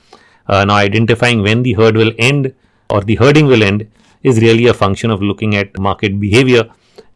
Uh, 0.47 0.65
now 0.65 0.75
identifying 0.75 1.41
when 1.41 1.63
the 1.63 1.73
herd 1.73 1.95
will 1.95 2.11
end 2.17 2.53
or 2.89 3.01
the 3.01 3.15
herding 3.15 3.45
will 3.45 3.63
end 3.63 3.89
is 4.23 4.41
really 4.41 4.65
a 4.67 4.73
function 4.73 5.11
of 5.11 5.21
looking 5.21 5.55
at 5.55 5.77
market 5.77 6.19
behavior 6.19 6.63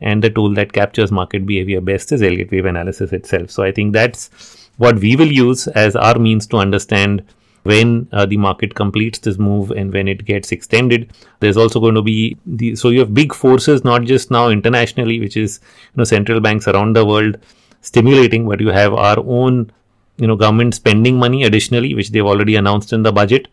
and 0.02 0.24
the 0.24 0.30
tool 0.30 0.54
that 0.54 0.72
captures 0.72 1.12
market 1.12 1.46
behavior 1.46 1.82
best 1.82 2.12
is 2.12 2.22
Elliott 2.22 2.52
wave 2.52 2.66
analysis 2.66 3.12
itself. 3.12 3.50
So 3.50 3.64
I 3.64 3.72
think 3.72 3.94
that's 3.94 4.70
what 4.78 5.00
we 5.00 5.16
will 5.16 5.32
use 5.32 5.68
as 5.68 5.96
our 5.96 6.20
means 6.20 6.46
to 6.48 6.58
understand 6.58 7.26
when 7.64 8.08
uh, 8.12 8.26
the 8.26 8.38
market 8.38 8.76
completes 8.76 9.20
this 9.20 9.38
move 9.38 9.72
and 9.72 9.94
when 9.94 10.08
it 10.08 10.26
gets 10.26 10.52
extended. 10.52 11.12
There's 11.40 11.58
also 11.58 11.80
going 11.80 11.96
to 11.96 12.02
be 12.02 12.38
the 12.46 12.76
so 12.76 12.90
you 12.90 13.00
have 13.00 13.14
big 13.14 13.34
forces 13.34 13.84
not 13.84 14.04
just 14.04 14.32
now 14.32 14.50
internationally, 14.50 15.20
which 15.20 15.38
is 15.38 15.60
you 15.64 15.98
know 15.98 16.04
central 16.04 16.40
banks 16.40 16.68
around 16.68 16.96
the 16.96 17.06
world 17.06 17.38
stimulating, 17.82 18.48
but 18.48 18.62
you 18.62 18.70
have 18.70 18.94
our 18.94 19.18
own 19.20 19.72
you 20.18 20.28
know 20.28 20.36
government 20.36 20.76
spending 20.76 21.18
money 21.18 21.44
additionally, 21.44 21.94
which 21.94 22.10
they've 22.10 22.26
already 22.26 22.56
announced 22.56 22.94
in 22.94 23.04
the 23.04 23.12
budget 23.12 23.48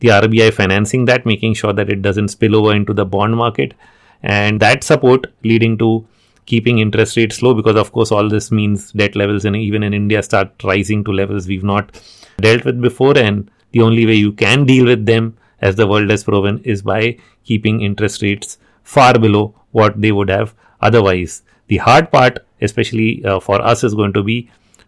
the 0.00 0.08
RBI 0.08 0.52
financing 0.52 1.04
that, 1.06 1.24
making 1.24 1.54
sure 1.54 1.72
that 1.72 1.88
it 1.88 2.02
doesn't 2.02 2.28
spill 2.28 2.56
over 2.56 2.74
into 2.74 2.92
the 2.92 3.04
bond 3.04 3.36
market, 3.36 3.74
and 4.22 4.60
that 4.60 4.84
support 4.84 5.26
leading 5.44 5.78
to 5.78 6.06
keeping 6.46 6.78
interest 6.78 7.16
rates 7.16 7.42
low 7.42 7.54
because 7.54 7.76
of 7.76 7.90
course 7.92 8.12
all 8.12 8.28
this 8.28 8.50
means 8.50 8.92
debt 8.92 9.16
levels 9.16 9.46
in 9.46 9.54
even 9.54 9.82
in 9.82 9.94
India 9.94 10.22
start 10.22 10.50
rising 10.62 11.02
to 11.02 11.10
levels 11.10 11.46
we've 11.48 11.64
not 11.64 11.98
dealt 12.38 12.64
with 12.66 12.80
before 12.82 13.16
and 13.16 13.50
the 13.74 13.82
only 13.88 14.06
way 14.10 14.18
you 14.22 14.32
can 14.44 14.64
deal 14.72 14.86
with 14.92 15.04
them 15.12 15.30
as 15.60 15.76
the 15.76 15.86
world 15.92 16.10
has 16.14 16.24
proven 16.30 16.60
is 16.74 16.82
by 16.92 17.02
keeping 17.50 17.80
interest 17.88 18.22
rates 18.26 18.58
far 18.96 19.12
below 19.26 19.44
what 19.78 20.00
they 20.00 20.12
would 20.18 20.34
have 20.36 20.54
otherwise 20.88 21.42
the 21.72 21.80
hard 21.88 22.10
part 22.16 22.38
especially 22.68 23.10
uh, 23.24 23.38
for 23.48 23.60
us 23.72 23.84
is 23.84 23.94
going 24.00 24.12
to 24.18 24.22
be 24.32 24.38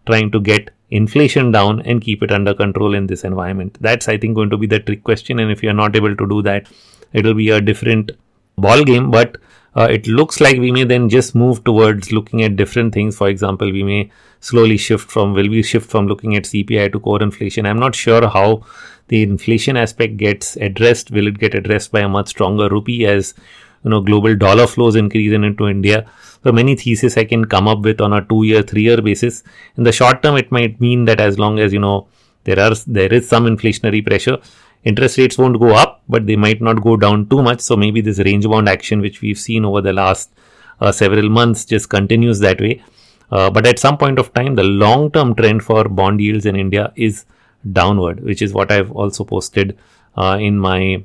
trying 0.05 0.31
to 0.31 0.39
get 0.39 0.71
inflation 0.89 1.51
down 1.51 1.81
and 1.81 2.01
keep 2.01 2.23
it 2.23 2.31
under 2.31 2.53
control 2.53 2.93
in 2.93 3.07
this 3.07 3.23
environment. 3.23 3.77
That's, 3.81 4.07
I 4.07 4.17
think, 4.17 4.35
going 4.35 4.49
to 4.49 4.57
be 4.57 4.67
the 4.67 4.79
trick 4.79 5.03
question. 5.03 5.39
And 5.39 5.51
if 5.51 5.61
you 5.61 5.69
are 5.69 5.79
not 5.81 5.95
able 5.95 6.15
to 6.15 6.27
do 6.27 6.41
that, 6.43 6.67
it 7.13 7.25
will 7.25 7.33
be 7.33 7.49
a 7.49 7.61
different 7.61 8.11
ball 8.57 8.83
game. 8.83 9.11
But 9.11 9.37
uh, 9.77 9.87
it 9.91 10.07
looks 10.07 10.41
like 10.41 10.57
we 10.57 10.71
may 10.71 10.83
then 10.83 11.07
just 11.07 11.35
move 11.35 11.63
towards 11.63 12.11
looking 12.11 12.41
at 12.43 12.55
different 12.55 12.93
things. 12.93 13.15
For 13.15 13.29
example, 13.29 13.71
we 13.71 13.83
may 13.83 14.11
slowly 14.39 14.75
shift 14.75 15.11
from, 15.11 15.33
will 15.33 15.49
we 15.49 15.61
shift 15.61 15.89
from 15.89 16.07
looking 16.07 16.35
at 16.35 16.45
CPI 16.45 16.91
to 16.91 16.99
core 16.99 17.21
inflation? 17.21 17.67
I'm 17.67 17.77
not 17.77 17.93
sure 17.93 18.27
how 18.27 18.63
the 19.09 19.21
inflation 19.21 19.77
aspect 19.77 20.17
gets 20.17 20.55
addressed. 20.57 21.11
Will 21.11 21.27
it 21.27 21.37
get 21.37 21.53
addressed 21.53 21.91
by 21.91 21.99
a 21.99 22.09
much 22.09 22.29
stronger 22.29 22.67
rupee 22.69 23.05
as 23.05 23.35
you 23.83 23.91
know 23.91 24.01
global 24.01 24.35
dollar 24.35 24.65
flows 24.65 24.95
increase 24.95 25.31
into 25.31 25.67
India? 25.67 26.09
So 26.43 26.51
many 26.51 26.75
theses 26.75 27.15
I 27.15 27.25
can 27.25 27.45
come 27.45 27.67
up 27.67 27.81
with 27.81 28.01
on 28.01 28.13
a 28.13 28.25
two 28.25 28.43
year, 28.43 28.63
three 28.63 28.83
year 28.83 28.99
basis. 28.99 29.43
In 29.77 29.83
the 29.83 29.91
short 29.91 30.23
term, 30.23 30.37
it 30.37 30.51
might 30.51 30.81
mean 30.81 31.05
that 31.05 31.19
as 31.19 31.37
long 31.37 31.59
as 31.59 31.71
you 31.71 31.79
know 31.79 32.07
there 32.45 32.59
are 32.59 32.73
there 32.87 33.13
is 33.13 33.29
some 33.29 33.45
inflationary 33.45 34.03
pressure, 34.03 34.39
interest 34.83 35.17
rates 35.17 35.37
won't 35.37 35.59
go 35.59 35.69
up, 35.75 36.01
but 36.07 36.25
they 36.25 36.35
might 36.35 36.61
not 36.61 36.81
go 36.81 36.97
down 36.97 37.27
too 37.27 37.41
much. 37.41 37.61
So 37.61 37.75
maybe 37.75 38.01
this 38.01 38.19
range 38.19 38.45
bound 38.45 38.69
action 38.69 39.01
which 39.01 39.21
we've 39.21 39.39
seen 39.39 39.65
over 39.65 39.81
the 39.81 39.93
last 39.93 40.31
uh, 40.79 40.91
several 40.91 41.29
months 41.29 41.65
just 41.65 41.89
continues 41.89 42.39
that 42.39 42.61
way. 42.61 42.83
Uh, 43.31 43.49
but 43.49 43.65
at 43.65 43.79
some 43.79 43.97
point 43.97 44.19
of 44.19 44.33
time, 44.33 44.55
the 44.55 44.63
long 44.63 45.11
term 45.11 45.35
trend 45.35 45.63
for 45.63 45.83
bond 45.89 46.21
yields 46.21 46.45
in 46.45 46.55
India 46.55 46.93
is 46.95 47.25
downward, 47.73 48.23
which 48.23 48.41
is 48.41 48.53
what 48.53 48.71
I've 48.71 48.91
also 48.91 49.23
posted 49.23 49.77
uh, 50.15 50.37
in 50.39 50.57
my 50.57 51.03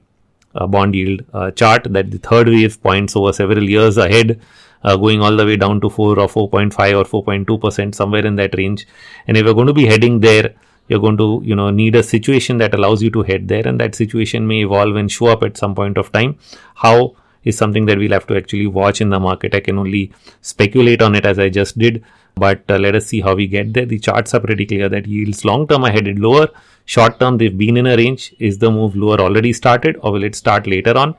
uh, 0.54 0.66
bond 0.66 0.94
yield 0.94 1.24
uh, 1.32 1.50
chart 1.50 1.84
that 1.90 2.10
the 2.10 2.18
third 2.18 2.48
wave 2.48 2.80
points 2.82 3.16
over 3.16 3.32
several 3.32 3.68
years 3.68 3.96
ahead 3.96 4.40
uh, 4.84 4.96
going 4.96 5.22
all 5.22 5.36
the 5.36 5.44
way 5.44 5.56
down 5.56 5.80
to 5.80 5.88
4 5.88 6.18
or 6.18 6.28
4.5 6.28 7.12
or 7.12 7.24
4.2 7.24 7.60
percent 7.60 7.94
somewhere 7.94 8.26
in 8.26 8.36
that 8.36 8.54
range 8.56 8.86
and 9.26 9.36
if 9.36 9.44
we're 9.44 9.54
going 9.54 9.66
to 9.66 9.72
be 9.72 9.86
heading 9.86 10.20
there 10.20 10.54
you're 10.88 11.00
going 11.00 11.16
to 11.16 11.40
you 11.44 11.54
know 11.54 11.70
need 11.70 11.96
a 11.96 12.02
situation 12.02 12.58
that 12.58 12.74
allows 12.74 13.02
you 13.02 13.10
to 13.10 13.22
head 13.22 13.48
there 13.48 13.66
and 13.66 13.80
that 13.80 13.94
situation 13.94 14.46
may 14.46 14.62
evolve 14.62 14.96
and 14.96 15.10
show 15.10 15.26
up 15.26 15.42
at 15.42 15.56
some 15.56 15.74
point 15.74 15.96
of 15.98 16.12
time. 16.12 16.38
How 16.74 17.16
is 17.44 17.56
something 17.56 17.86
that 17.86 17.98
we'll 17.98 18.12
have 18.12 18.26
to 18.28 18.36
actually 18.36 18.66
watch 18.66 19.00
in 19.00 19.10
the 19.10 19.18
market. 19.18 19.54
I 19.54 19.60
can 19.60 19.78
only 19.78 20.12
speculate 20.42 21.02
on 21.02 21.14
it 21.16 21.26
as 21.26 21.38
i 21.38 21.48
just 21.48 21.76
did 21.76 22.04
but 22.34 22.62
uh, 22.70 22.78
let 22.78 22.94
us 22.94 23.06
see 23.06 23.20
how 23.20 23.34
we 23.34 23.46
get 23.46 23.74
there. 23.74 23.84
The 23.84 23.98
charts 23.98 24.34
are 24.34 24.40
pretty 24.40 24.64
clear 24.64 24.88
that 24.88 25.06
yields 25.06 25.44
long 25.44 25.66
term 25.66 25.84
are 25.84 25.90
headed 25.90 26.18
lower. 26.18 26.48
Short 26.84 27.20
term 27.20 27.38
they've 27.38 27.56
been 27.56 27.76
in 27.76 27.86
a 27.86 27.96
range. 27.96 28.34
Is 28.38 28.58
the 28.58 28.70
move 28.70 28.96
lower 28.96 29.20
already 29.20 29.52
started 29.52 29.96
or 30.00 30.12
will 30.12 30.24
it 30.24 30.34
start 30.34 30.66
later 30.66 30.96
on? 30.96 31.14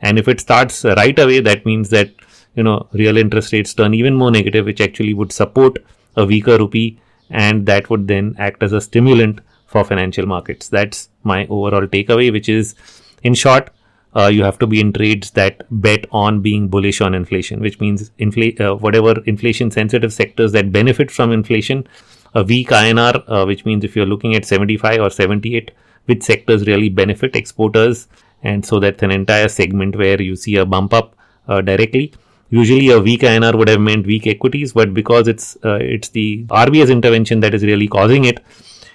And 0.00 0.18
if 0.18 0.28
it 0.28 0.40
starts 0.40 0.84
right 0.84 1.18
away 1.18 1.40
that 1.40 1.66
means 1.66 1.90
that 1.90 2.10
you 2.54 2.62
know 2.62 2.86
real 2.92 3.16
interest 3.16 3.52
rates 3.52 3.74
turn 3.74 3.94
even 3.94 4.14
more 4.14 4.30
negative 4.30 4.66
which 4.66 4.80
actually 4.80 5.14
would 5.14 5.32
support 5.32 5.78
a 6.16 6.24
weaker 6.24 6.58
rupee 6.58 7.00
and 7.32 7.66
that 7.66 7.90
would 7.90 8.06
then 8.06 8.34
act 8.38 8.62
as 8.62 8.72
a 8.72 8.80
stimulant 8.80 9.40
for 9.66 9.84
financial 9.84 10.26
markets. 10.26 10.68
That's 10.68 11.08
my 11.24 11.46
overall 11.46 11.86
takeaway 11.86 12.30
which 12.30 12.48
is 12.48 12.74
in 13.22 13.34
short 13.34 13.70
uh, 14.14 14.26
you 14.26 14.44
have 14.44 14.58
to 14.58 14.66
be 14.66 14.80
in 14.80 14.92
trades 14.92 15.30
that 15.30 15.64
bet 15.70 16.04
on 16.10 16.40
being 16.42 16.68
bullish 16.68 17.00
on 17.00 17.14
inflation 17.14 17.60
which 17.60 17.80
means 17.80 18.10
infl- 18.18 18.60
uh, 18.60 18.74
whatever 18.76 19.20
inflation 19.24 19.70
sensitive 19.70 20.12
sectors 20.12 20.52
that 20.52 20.72
benefit 20.72 21.10
from 21.10 21.32
inflation 21.32 21.86
a 22.34 22.42
weak 22.42 22.68
INR 22.68 23.24
uh, 23.28 23.44
which 23.46 23.64
means 23.64 23.84
if 23.84 23.96
you're 23.96 24.06
looking 24.06 24.34
at 24.34 24.44
75 24.44 25.00
or 25.00 25.10
78 25.10 25.70
which 26.06 26.22
sectors 26.22 26.66
really 26.66 26.88
benefit 26.88 27.36
exporters 27.36 28.08
and 28.42 28.64
so 28.66 28.80
that's 28.80 29.02
an 29.02 29.10
entire 29.10 29.48
segment 29.48 29.96
where 29.96 30.20
you 30.20 30.36
see 30.36 30.56
a 30.56 30.66
bump 30.66 30.92
up 30.92 31.14
uh, 31.48 31.60
directly 31.60 32.12
usually 32.52 32.90
a 32.90 33.00
weak 33.00 33.22
INR 33.22 33.54
would 33.58 33.68
have 33.68 33.80
meant 33.80 34.06
weak 34.06 34.26
equities, 34.26 34.72
but 34.74 34.94
because 34.94 35.26
it's 35.26 35.56
uh, 35.64 35.78
it's 35.80 36.10
the 36.10 36.44
RBI's 36.44 36.90
intervention 36.90 37.40
that 37.40 37.54
is 37.54 37.64
really 37.64 37.88
causing 37.88 38.26
it, 38.26 38.40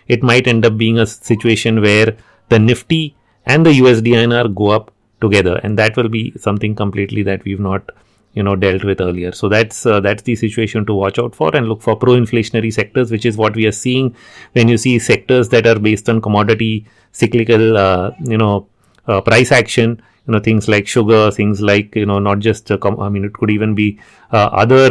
it 0.08 0.24
might 0.24 0.48
end 0.48 0.66
up 0.66 0.78
being 0.78 1.00
a 1.00 1.08
situation 1.08 1.82
where 1.82 2.16
the 2.50 2.60
Nifty 2.60 3.16
and 3.46 3.66
the 3.66 3.72
USD 3.72 4.14
INR 4.24 4.54
go 4.54 4.70
up 4.70 4.92
together, 5.22 5.60
and 5.64 5.78
that 5.80 5.98
will 5.98 6.10
be 6.10 6.34
something 6.38 6.76
completely 6.76 7.24
that 7.24 7.44
we've 7.46 7.60
not 7.60 7.90
you 8.34 8.44
know 8.44 8.56
dealt 8.56 8.84
with 8.84 9.02
earlier. 9.02 9.32
So 9.32 9.50
that's 9.50 9.86
uh, 9.86 10.00
that's 10.02 10.22
the 10.22 10.36
situation 10.36 10.86
to 10.86 10.94
watch 10.94 11.18
out 11.18 11.34
for 11.34 11.56
and 11.56 11.68
look 11.68 11.82
for 11.82 11.96
pro-inflationary 11.96 12.72
sectors, 12.72 13.12
which 13.12 13.26
is 13.26 13.38
what 13.38 13.56
we 13.56 13.66
are 13.66 13.78
seeing 13.80 14.16
when 14.54 14.68
you 14.68 14.78
see 14.78 15.00
sectors 15.00 15.50
that 15.50 15.66
are 15.66 15.80
based 15.80 16.10
on 16.10 16.22
commodity 16.22 16.86
cyclical 17.12 17.78
uh, 17.78 18.12
you 18.20 18.38
know 18.38 18.68
uh, 19.08 19.20
price 19.22 19.52
action 19.52 20.00
you 20.28 20.34
know 20.34 20.40
things 20.40 20.68
like 20.68 20.88
sugar 20.88 21.32
things 21.32 21.62
like 21.62 21.96
you 21.96 22.06
know 22.06 22.20
not 22.20 22.40
just 22.40 22.70
uh, 22.72 22.78
com- 22.78 23.00
i 23.00 23.10
mean 23.10 23.24
it 23.24 23.34
could 23.34 23.50
even 23.50 23.74
be 23.74 24.00
uh, 24.32 24.50
other 24.64 24.90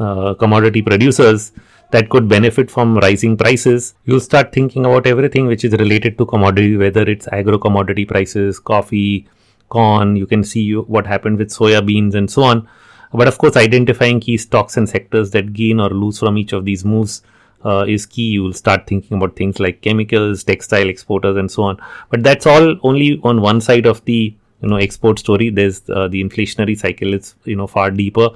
uh, 0.00 0.34
commodity 0.34 0.82
producers 0.82 1.52
that 1.90 2.08
could 2.08 2.28
benefit 2.28 2.70
from 2.70 2.96
rising 2.98 3.36
prices 3.36 3.94
you'll 4.04 4.20
start 4.20 4.52
thinking 4.52 4.84
about 4.84 5.06
everything 5.06 5.46
which 5.46 5.64
is 5.64 5.72
related 5.74 6.18
to 6.18 6.26
commodity 6.26 6.76
whether 6.76 7.02
it's 7.02 7.28
agro 7.28 7.58
commodity 7.58 8.04
prices 8.04 8.58
coffee 8.58 9.26
corn 9.68 10.16
you 10.16 10.26
can 10.26 10.42
see 10.42 10.72
what 10.74 11.06
happened 11.06 11.38
with 11.38 11.50
soya 11.50 11.84
beans 11.84 12.14
and 12.14 12.30
so 12.30 12.42
on 12.42 12.68
but 13.12 13.28
of 13.28 13.38
course 13.38 13.56
identifying 13.56 14.18
key 14.18 14.36
stocks 14.36 14.76
and 14.76 14.88
sectors 14.88 15.30
that 15.30 15.52
gain 15.52 15.78
or 15.78 15.90
lose 15.90 16.18
from 16.18 16.36
each 16.36 16.52
of 16.52 16.64
these 16.64 16.84
moves 16.84 17.22
uh, 17.64 17.84
is 17.88 18.06
key. 18.06 18.30
You 18.32 18.42
will 18.42 18.52
start 18.52 18.86
thinking 18.86 19.16
about 19.16 19.36
things 19.36 19.58
like 19.58 19.80
chemicals, 19.80 20.44
textile 20.44 20.88
exporters, 20.88 21.36
and 21.36 21.50
so 21.50 21.62
on. 21.62 21.80
But 22.10 22.22
that's 22.22 22.46
all 22.46 22.76
only 22.82 23.20
on 23.24 23.40
one 23.40 23.60
side 23.60 23.86
of 23.86 24.04
the 24.04 24.34
you 24.64 24.70
know 24.70 24.76
export 24.76 25.18
story 25.18 25.50
there's 25.50 25.82
uh, 25.90 26.08
the 26.08 26.22
inflationary 26.24 26.76
cycle 26.84 27.14
is 27.14 27.34
you 27.44 27.56
know 27.56 27.66
far 27.66 27.90
deeper. 27.90 28.28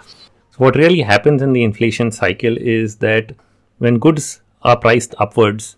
So 0.50 0.58
what 0.64 0.76
really 0.76 1.00
happens 1.00 1.42
in 1.42 1.52
the 1.52 1.64
inflation 1.64 2.12
cycle 2.12 2.56
is 2.56 2.96
that 2.96 3.34
when 3.78 3.98
goods 3.98 4.40
are 4.62 4.76
priced 4.76 5.14
upwards 5.18 5.76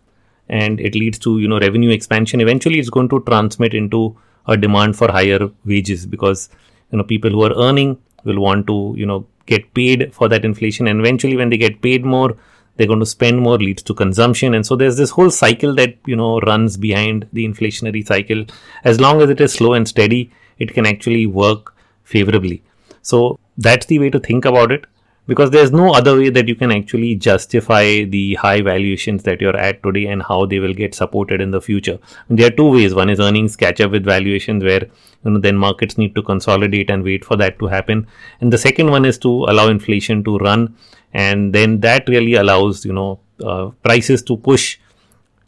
and 0.48 0.80
it 0.80 0.94
leads 0.94 1.18
to 1.20 1.38
you 1.38 1.48
know 1.48 1.60
revenue 1.60 1.90
expansion 1.90 2.40
eventually 2.40 2.78
it's 2.80 2.90
going 2.90 3.08
to 3.10 3.20
transmit 3.30 3.74
into 3.74 4.16
a 4.46 4.56
demand 4.56 4.96
for 4.96 5.10
higher 5.10 5.50
wages 5.64 6.06
because 6.06 6.48
you 6.90 6.98
know 6.98 7.04
people 7.04 7.30
who 7.30 7.44
are 7.44 7.56
earning 7.68 7.96
will 8.24 8.40
want 8.40 8.66
to 8.66 8.94
you 8.96 9.06
know 9.06 9.26
get 9.46 9.72
paid 9.74 10.12
for 10.14 10.28
that 10.28 10.44
inflation. 10.44 10.86
And 10.88 11.00
eventually 11.00 11.36
when 11.36 11.50
they 11.50 11.58
get 11.58 11.80
paid 11.82 12.04
more 12.04 12.36
they're 12.76 12.86
going 12.86 13.00
to 13.00 13.06
spend 13.06 13.38
more 13.38 13.58
leads 13.58 13.82
to 13.82 13.92
consumption. 13.92 14.54
And 14.54 14.64
so 14.66 14.74
there's 14.74 14.96
this 14.96 15.10
whole 15.10 15.30
cycle 15.30 15.74
that 15.74 15.96
you 16.06 16.16
know 16.16 16.40
runs 16.40 16.76
behind 16.76 17.28
the 17.32 17.46
inflationary 17.46 18.06
cycle. 18.06 18.46
As 18.84 18.98
long 18.98 19.20
as 19.20 19.28
it 19.28 19.40
is 19.40 19.52
slow 19.52 19.74
and 19.74 19.86
steady 19.86 20.32
it 20.60 20.72
can 20.74 20.86
actually 20.86 21.26
work 21.26 21.74
favorably. 22.04 22.62
So 23.02 23.38
that's 23.58 23.86
the 23.86 23.98
way 23.98 24.10
to 24.10 24.20
think 24.20 24.44
about 24.44 24.72
it. 24.72 24.86
because 25.30 25.50
there's 25.54 25.70
no 25.70 25.92
other 25.96 26.16
way 26.18 26.28
that 26.28 26.48
you 26.48 26.54
can 26.60 26.72
actually 26.72 27.14
justify 27.14 28.02
the 28.14 28.34
high 28.34 28.60
valuations 28.60 29.22
that 29.22 29.40
you're 29.40 29.56
at 29.56 29.80
today 29.84 30.06
and 30.06 30.24
how 30.28 30.38
they 30.44 30.58
will 30.58 30.74
get 30.74 30.96
supported 31.00 31.40
in 31.40 31.52
the 31.52 31.60
future. 31.60 31.98
And 32.28 32.38
there 32.38 32.48
are 32.48 32.56
two 32.56 32.68
ways. 32.70 32.96
One 32.96 33.10
is 33.10 33.20
earnings 33.20 33.54
catch 33.54 33.80
up 33.80 33.92
with 33.92 34.04
valuations 34.04 34.64
where 34.64 34.80
you 35.24 35.30
know 35.30 35.38
then 35.38 35.56
markets 35.56 35.96
need 35.98 36.16
to 36.16 36.22
consolidate 36.30 36.90
and 36.90 37.04
wait 37.04 37.24
for 37.24 37.36
that 37.36 37.60
to 37.60 37.68
happen. 37.68 38.06
And 38.40 38.52
the 38.52 38.58
second 38.58 38.90
one 38.90 39.04
is 39.04 39.18
to 39.18 39.44
allow 39.44 39.68
inflation 39.68 40.24
to 40.24 40.36
run 40.38 40.74
and 41.12 41.54
then 41.54 41.80
that 41.80 42.08
really 42.08 42.34
allows 42.34 42.84
you 42.84 42.92
know 42.92 43.20
uh, 43.44 43.70
prices 43.84 44.22
to 44.22 44.36
push 44.36 44.78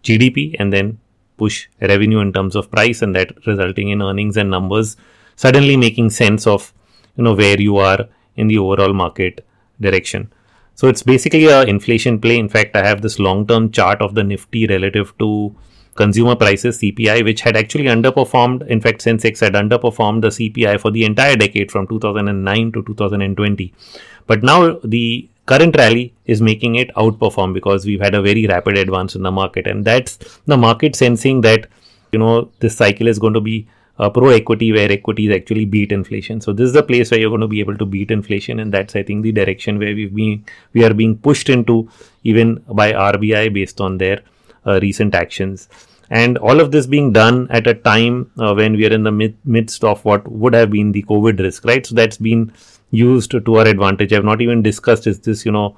GDP 0.05 0.57
and 0.61 0.72
then 0.72 0.98
push 1.37 1.68
revenue 1.81 2.21
in 2.21 2.33
terms 2.33 2.55
of 2.57 2.71
price 2.71 3.03
and 3.03 3.14
that 3.16 3.35
resulting 3.47 3.90
in 3.90 4.03
earnings 4.03 4.37
and 4.37 4.51
numbers 4.51 4.97
suddenly 5.37 5.77
making 5.77 6.11
sense 6.11 6.47
of 6.47 6.73
you 7.16 7.25
know 7.25 7.35
where 7.35 7.61
you 7.61 7.77
are 7.77 8.09
in 8.37 8.49
the 8.49 8.59
overall 8.59 8.92
market 8.92 9.45
direction. 9.81 10.33
So 10.75 10.88
it's 10.88 11.03
basically 11.03 11.47
a 11.47 11.62
inflation 11.62 12.18
play. 12.18 12.38
In 12.38 12.49
fact, 12.49 12.77
I 12.77 12.85
have 12.87 13.03
this 13.03 13.18
long-term 13.18 13.73
chart 13.73 14.01
of 14.01 14.14
the 14.14 14.25
Nifty 14.25 14.66
relative 14.66 15.16
to 15.18 15.55
consumer 15.95 16.35
prices 16.35 16.79
CPI, 16.79 17.25
which 17.25 17.42
had 17.42 17.57
actually 17.57 17.85
underperformed. 17.85 18.66
In 18.68 18.81
fact, 18.81 19.05
Sensex 19.05 19.40
had 19.40 19.53
underperformed 19.53 20.23
the 20.23 20.29
CPI 20.29 20.81
for 20.81 20.90
the 20.90 21.05
entire 21.05 21.37
decade 21.37 21.71
from 21.71 21.87
2009 21.87 22.73
to 22.73 22.83
2020. 22.83 23.75
But 24.27 24.42
now 24.42 24.79
the 24.83 25.29
current 25.46 25.76
rally 25.76 26.14
is 26.24 26.40
making 26.40 26.76
it 26.76 26.94
outperform 26.94 27.52
because 27.52 27.85
we've 27.85 28.00
had 28.00 28.14
a 28.14 28.22
very 28.22 28.46
rapid 28.46 28.78
advance 28.78 29.14
in 29.14 29.22
the 29.22 29.31
market, 29.31 29.66
and 29.66 29.85
that's 29.85 30.18
the 30.46 30.57
market 30.57 30.96
sensing 30.96 31.40
that 31.42 31.66
you 32.12 32.18
know 32.18 32.50
this 32.61 32.76
cycle 32.76 33.09
is 33.09 33.18
going 33.18 33.35
to 33.35 33.40
be 33.40 33.66
uh, 33.98 34.09
pro 34.11 34.28
equity 34.31 34.72
where 34.72 34.90
equities 34.90 35.33
actually 35.35 35.64
beat 35.64 35.92
inflation. 35.92 36.40
So 36.40 36.52
this 36.52 36.66
is 36.66 36.72
the 36.72 36.83
place 36.83 37.11
where 37.11 37.20
you're 37.20 37.31
going 37.31 37.40
to 37.42 37.48
be 37.48 37.61
able 37.61 37.76
to 37.76 37.87
beat 37.87 38.11
inflation, 38.11 38.61
and 38.61 38.72
that's 38.72 38.96
I 38.96 39.02
think 39.02 39.22
the 39.22 39.33
direction 39.33 39.78
where 39.78 39.94
we've 39.94 40.14
been 40.14 40.44
we 40.72 40.85
are 40.85 40.94
being 40.94 41.16
pushed 41.16 41.48
into 41.48 41.88
even 42.24 42.57
by 42.68 42.92
RBI 42.92 43.52
based 43.52 43.81
on 43.81 43.98
their 43.98 44.22
uh, 44.66 44.78
recent 44.81 45.14
actions. 45.14 45.68
And 46.12 46.37
all 46.38 46.61
of 46.61 46.70
this 46.70 46.87
being 46.87 47.12
done 47.12 47.46
at 47.51 47.66
a 47.66 47.75
time 47.75 48.31
uh, 48.38 48.55
when 48.55 48.75
we 48.77 48.87
are 48.87 48.92
in 48.92 49.03
the 49.03 49.11
mid- 49.11 49.38
midst 49.44 49.83
of 49.83 50.05
what 50.05 50.31
would 50.31 50.53
have 50.55 50.70
been 50.70 50.92
the 50.92 51.03
COVID 51.05 51.38
risk, 51.40 51.64
right? 51.64 51.87
So 51.87 51.94
that's 51.94 52.18
been 52.18 52.53
used 52.90 53.31
to 53.31 53.57
our 53.57 53.66
advantage. 53.66 54.12
I've 54.12 54.25
not 54.25 54.42
even 54.42 54.62
discussed 54.62 55.07
is 55.07 55.20
this, 55.20 55.46
you 55.46 55.53
know, 55.53 55.77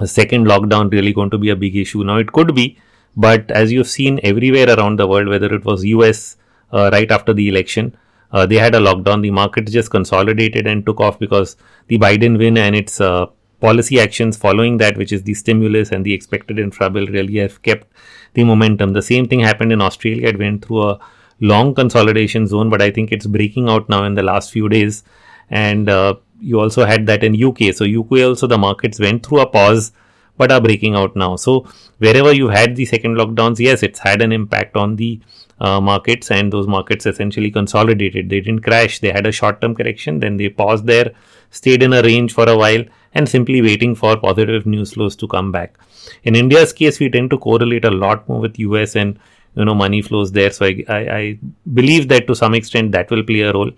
a 0.00 0.06
second 0.06 0.46
lockdown 0.46 0.90
really 0.90 1.12
going 1.12 1.30
to 1.30 1.38
be 1.38 1.50
a 1.50 1.56
big 1.56 1.76
issue? 1.76 2.02
Now 2.02 2.16
it 2.16 2.32
could 2.32 2.56
be, 2.56 2.78
but 3.16 3.48
as 3.52 3.70
you've 3.70 3.88
seen 3.88 4.18
everywhere 4.24 4.68
around 4.76 4.98
the 4.98 5.06
world, 5.06 5.28
whether 5.28 5.54
it 5.54 5.64
was 5.64 5.84
US 5.84 6.36
uh, 6.72 6.90
right 6.92 7.10
after 7.10 7.32
the 7.32 7.48
election. 7.48 7.96
Uh, 8.32 8.44
they 8.46 8.56
had 8.56 8.74
a 8.74 8.78
lockdown. 8.78 9.22
The 9.22 9.30
market 9.30 9.66
just 9.68 9.90
consolidated 9.90 10.66
and 10.66 10.84
took 10.84 11.00
off 11.00 11.18
because 11.18 11.56
the 11.86 11.98
Biden 11.98 12.38
win 12.38 12.58
and 12.58 12.74
its 12.74 13.00
uh, 13.00 13.26
policy 13.60 14.00
actions 14.00 14.36
following 14.36 14.76
that, 14.78 14.96
which 14.96 15.12
is 15.12 15.22
the 15.22 15.34
stimulus 15.34 15.92
and 15.92 16.04
the 16.04 16.12
expected 16.12 16.58
infra 16.58 16.90
bill, 16.90 17.06
really 17.06 17.36
have 17.36 17.62
kept 17.62 17.86
the 18.34 18.44
momentum. 18.44 18.92
The 18.92 19.02
same 19.02 19.26
thing 19.26 19.40
happened 19.40 19.72
in 19.72 19.80
Australia. 19.80 20.28
It 20.28 20.38
went 20.38 20.64
through 20.64 20.82
a 20.90 21.00
long 21.40 21.74
consolidation 21.74 22.46
zone, 22.46 22.70
but 22.70 22.82
I 22.82 22.90
think 22.90 23.12
it's 23.12 23.26
breaking 23.26 23.68
out 23.68 23.88
now 23.88 24.04
in 24.04 24.14
the 24.14 24.22
last 24.22 24.50
few 24.50 24.68
days. 24.68 25.02
And 25.50 25.88
uh, 25.88 26.16
you 26.40 26.60
also 26.60 26.84
had 26.84 27.06
that 27.06 27.22
in 27.22 27.42
UK. 27.42 27.74
So 27.74 27.84
UK 27.84 28.24
also 28.24 28.46
the 28.46 28.58
markets 28.58 29.00
went 29.00 29.24
through 29.24 29.40
a 29.40 29.46
pause, 29.46 29.92
but 30.36 30.52
are 30.52 30.60
breaking 30.60 30.94
out 30.94 31.16
now. 31.16 31.36
So 31.36 31.66
wherever 31.98 32.32
you 32.32 32.48
had 32.48 32.76
the 32.76 32.84
second 32.84 33.16
lockdowns, 33.16 33.58
yes, 33.58 33.82
it's 33.82 34.00
had 34.00 34.22
an 34.22 34.32
impact 34.32 34.76
on 34.76 34.96
the 34.96 35.20
uh, 35.60 35.80
markets 35.80 36.30
and 36.30 36.52
those 36.52 36.66
markets 36.66 37.06
essentially 37.06 37.50
consolidated. 37.50 38.28
They 38.28 38.40
didn't 38.40 38.62
crash. 38.62 38.98
They 38.98 39.10
had 39.10 39.26
a 39.26 39.32
short 39.32 39.60
term 39.60 39.74
correction. 39.74 40.20
Then 40.20 40.36
they 40.36 40.48
paused 40.48 40.86
there, 40.86 41.12
stayed 41.50 41.82
in 41.82 41.92
a 41.92 42.02
range 42.02 42.32
for 42.32 42.48
a 42.48 42.56
while 42.56 42.84
and 43.14 43.28
simply 43.28 43.62
waiting 43.62 43.94
for 43.94 44.16
positive 44.16 44.66
news 44.66 44.92
flows 44.92 45.16
to 45.16 45.28
come 45.28 45.52
back. 45.52 45.78
In 46.24 46.36
India's 46.36 46.72
case, 46.72 47.00
we 47.00 47.08
tend 47.08 47.30
to 47.30 47.38
correlate 47.38 47.84
a 47.84 47.90
lot 47.90 48.28
more 48.28 48.40
with 48.40 48.58
US 48.58 48.96
and 48.96 49.18
you 49.54 49.64
know 49.64 49.74
money 49.74 50.02
flows 50.02 50.32
there. 50.32 50.50
So 50.50 50.66
I, 50.66 50.84
I, 50.88 50.98
I 51.18 51.38
believe 51.72 52.08
that 52.08 52.26
to 52.26 52.34
some 52.34 52.54
extent 52.54 52.92
that 52.92 53.10
will 53.10 53.24
play 53.24 53.40
a 53.40 53.52
role. 53.52 53.70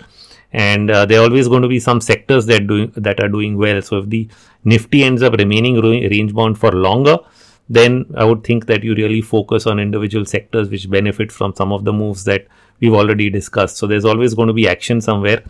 And 0.51 0.91
uh, 0.91 1.05
there 1.05 1.21
are 1.21 1.25
always 1.25 1.47
going 1.47 1.61
to 1.61 1.69
be 1.69 1.79
some 1.79 2.01
sectors 2.01 2.47
that 2.47 2.67
doing 2.67 2.91
that 2.97 3.21
are 3.21 3.29
doing 3.29 3.59
well. 3.59 3.83
So 3.83 3.99
if 3.99 4.09
the 4.09 4.29
Nifty 4.65 5.05
ends 5.05 5.23
up 5.23 5.35
remaining 5.35 5.81
range 5.81 6.35
bound 6.35 6.59
for 6.59 6.73
longer, 6.73 7.19
then 7.69 8.07
I 8.17 8.25
would 8.25 8.45
think 8.45 8.67
that 8.67 8.83
you 8.83 8.95
really 8.95 9.21
focus 9.21 9.67
on 9.67 9.79
individual 9.79 10.25
sectors 10.25 10.71
which 10.71 10.89
benefit 10.89 11.31
from 11.31 11.55
some 11.55 11.73
of 11.73 11.85
the 11.85 11.93
moves 11.93 12.25
that 12.25 12.47
we've 12.81 12.95
already 12.95 13.29
discussed. 13.31 13.77
So 13.77 13.87
there's 13.87 14.05
always 14.05 14.35
going 14.35 14.49
to 14.49 14.55
be 14.55 14.69
action 14.69 15.01
somewhere. 15.01 15.43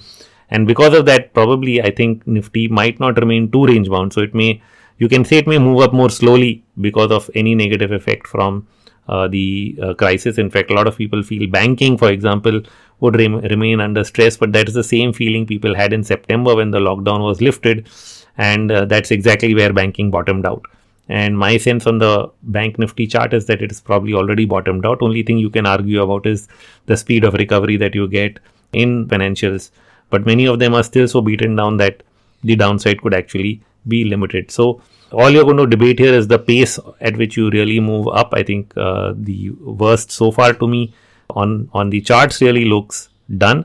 And 0.51 0.67
because 0.67 0.95
of 0.95 1.07
that, 1.07 1.33
probably 1.35 1.81
I 1.83 1.91
think 1.91 2.27
Nifty 2.27 2.69
might 2.69 2.99
not 2.99 3.19
remain 3.19 3.51
too 3.51 3.67
range 3.67 3.89
bound. 3.89 4.13
So 4.13 4.23
it 4.23 4.35
may, 4.35 4.63
you 4.99 5.09
can 5.09 5.25
say 5.25 5.37
it 5.37 5.47
may 5.47 5.59
move 5.59 5.81
up 5.81 5.93
more 5.93 6.11
slowly 6.11 6.65
because 6.81 7.13
of 7.13 7.31
any 7.35 7.55
negative 7.55 7.93
effect 7.93 8.27
from 8.27 8.67
uh, 9.09 9.29
the 9.29 9.79
uh, 9.83 9.95
crisis. 9.95 10.39
In 10.39 10.51
fact, 10.51 10.71
a 10.71 10.75
lot 10.75 10.87
of 10.87 10.97
people 10.97 11.23
feel 11.23 11.49
banking, 11.49 11.97
for 11.97 12.11
example, 12.11 12.63
would 13.01 13.17
rem- 13.17 13.41
remain 13.41 13.81
under 13.81 14.03
stress, 14.05 14.37
but 14.37 14.53
that 14.53 14.69
is 14.69 14.75
the 14.75 14.83
same 14.83 15.13
feeling 15.13 15.47
people 15.47 15.75
had 15.75 15.93
in 15.93 16.03
September 16.03 16.57
when 16.57 16.73
the 16.73 16.81
lockdown 16.81 17.21
was 17.21 17.41
lifted. 17.41 17.89
And 18.37 18.73
uh, 18.73 18.85
that's 18.87 19.11
exactly 19.11 19.55
where 19.55 19.73
banking 19.73 20.11
bottomed 20.11 20.47
out. 20.47 20.65
And 21.09 21.39
my 21.39 21.57
sense 21.57 21.87
on 21.87 21.99
the 21.99 22.31
bank 22.43 22.79
nifty 22.79 23.07
chart 23.07 23.33
is 23.33 23.47
that 23.47 23.63
it 23.63 23.73
is 23.73 23.81
probably 23.81 24.13
already 24.13 24.45
bottomed 24.45 24.85
out. 24.85 25.01
Only 25.01 25.23
thing 25.23 25.39
you 25.39 25.51
can 25.51 25.67
argue 25.67 26.03
about 26.03 26.27
is 26.27 26.49
the 26.87 26.97
speed 26.97 27.25
of 27.25 27.35
recovery 27.35 27.77
that 27.79 27.95
you 27.95 28.09
get 28.09 28.39
in 28.73 29.07
financials. 29.09 29.71
But 30.11 30.27
many 30.27 30.47
of 30.47 30.59
them 30.59 30.75
are 30.75 30.83
still 30.83 31.09
so 31.09 31.21
beaten 31.23 31.57
down 31.57 31.79
that 31.79 32.03
the 32.45 32.57
downside 32.57 33.01
could 33.01 33.15
actually 33.15 33.63
be 33.87 34.05
limited. 34.05 34.51
So 34.51 34.83
all 35.13 35.31
you're 35.31 35.45
going 35.45 35.57
to 35.57 35.67
debate 35.67 35.99
here 35.99 36.13
is 36.13 36.29
the 36.29 36.39
pace 36.39 36.79
at 37.01 37.17
which 37.17 37.37
you 37.37 37.51
really 37.51 37.81
move 37.81 38.09
up. 38.09 38.35
I 38.35 38.43
think 38.43 38.77
uh, 38.77 39.15
the 39.17 39.51
worst 39.51 40.11
so 40.11 40.31
far 40.31 40.53
to 40.53 40.69
me 40.69 40.93
on 41.31 41.69
on 41.73 41.91
the 41.91 42.01
charts 42.01 42.41
really 42.43 42.65
looks 42.67 43.09
done. 43.37 43.65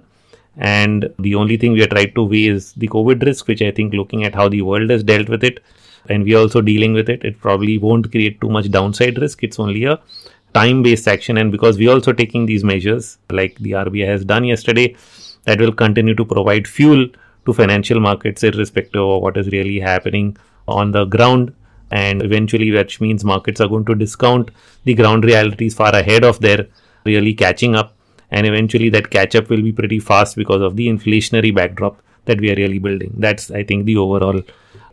And 0.55 1.13
the 1.19 1.35
only 1.35 1.57
thing 1.57 1.73
we 1.73 1.83
are 1.83 1.87
trying 1.87 2.13
to 2.13 2.23
weigh 2.23 2.45
is 2.45 2.73
the 2.73 2.87
COVID 2.87 3.25
risk, 3.25 3.47
which 3.47 3.61
I 3.61 3.71
think 3.71 3.93
looking 3.93 4.23
at 4.23 4.35
how 4.35 4.47
the 4.47 4.61
world 4.61 4.89
has 4.91 5.03
dealt 5.03 5.27
with 5.27 5.43
it, 5.43 5.63
and 6.09 6.23
we 6.23 6.35
are 6.35 6.39
also 6.39 6.61
dealing 6.61 6.93
with 6.93 7.09
it. 7.09 7.23
It 7.23 7.39
probably 7.39 7.77
won't 7.77 8.11
create 8.11 8.41
too 8.41 8.49
much 8.49 8.69
downside 8.69 9.17
risk. 9.17 9.43
It's 9.43 9.59
only 9.59 9.85
a 9.85 9.99
time 10.53 10.83
based 10.83 11.07
action. 11.07 11.37
And 11.37 11.51
because 11.51 11.77
we're 11.77 11.91
also 11.91 12.13
taking 12.13 12.45
these 12.45 12.63
measures, 12.63 13.17
like 13.29 13.57
the 13.59 13.71
RBI 13.71 14.05
has 14.07 14.25
done 14.25 14.43
yesterday, 14.43 14.95
that 15.45 15.59
will 15.59 15.73
continue 15.73 16.15
to 16.15 16.25
provide 16.25 16.67
fuel 16.67 17.07
to 17.45 17.53
financial 17.53 17.99
markets, 17.99 18.43
irrespective 18.43 19.01
of 19.01 19.21
what 19.21 19.37
is 19.37 19.47
really 19.47 19.79
happening 19.79 20.37
on 20.67 20.91
the 20.91 21.05
ground. 21.05 21.53
And 21.91 22.23
eventually, 22.23 22.71
which 22.71 22.99
means 23.01 23.23
markets 23.23 23.61
are 23.61 23.67
going 23.67 23.85
to 23.85 23.95
discount 23.95 24.49
the 24.83 24.95
ground 24.95 25.25
realities 25.25 25.75
far 25.75 25.93
ahead 25.93 26.23
of 26.23 26.39
their 26.39 26.67
really 27.05 27.33
catching 27.33 27.75
up. 27.75 27.95
And 28.31 28.47
eventually, 28.47 28.89
that 28.89 29.11
catch 29.11 29.35
up 29.35 29.49
will 29.49 29.61
be 29.61 29.71
pretty 29.71 29.99
fast 29.99 30.35
because 30.35 30.61
of 30.61 30.75
the 30.75 30.87
inflationary 30.87 31.53
backdrop 31.53 32.01
that 32.25 32.39
we 32.41 32.51
are 32.51 32.55
really 32.55 32.79
building. 32.79 33.13
That's, 33.17 33.51
I 33.51 33.63
think, 33.63 33.85
the 33.85 33.97
overall 33.97 34.41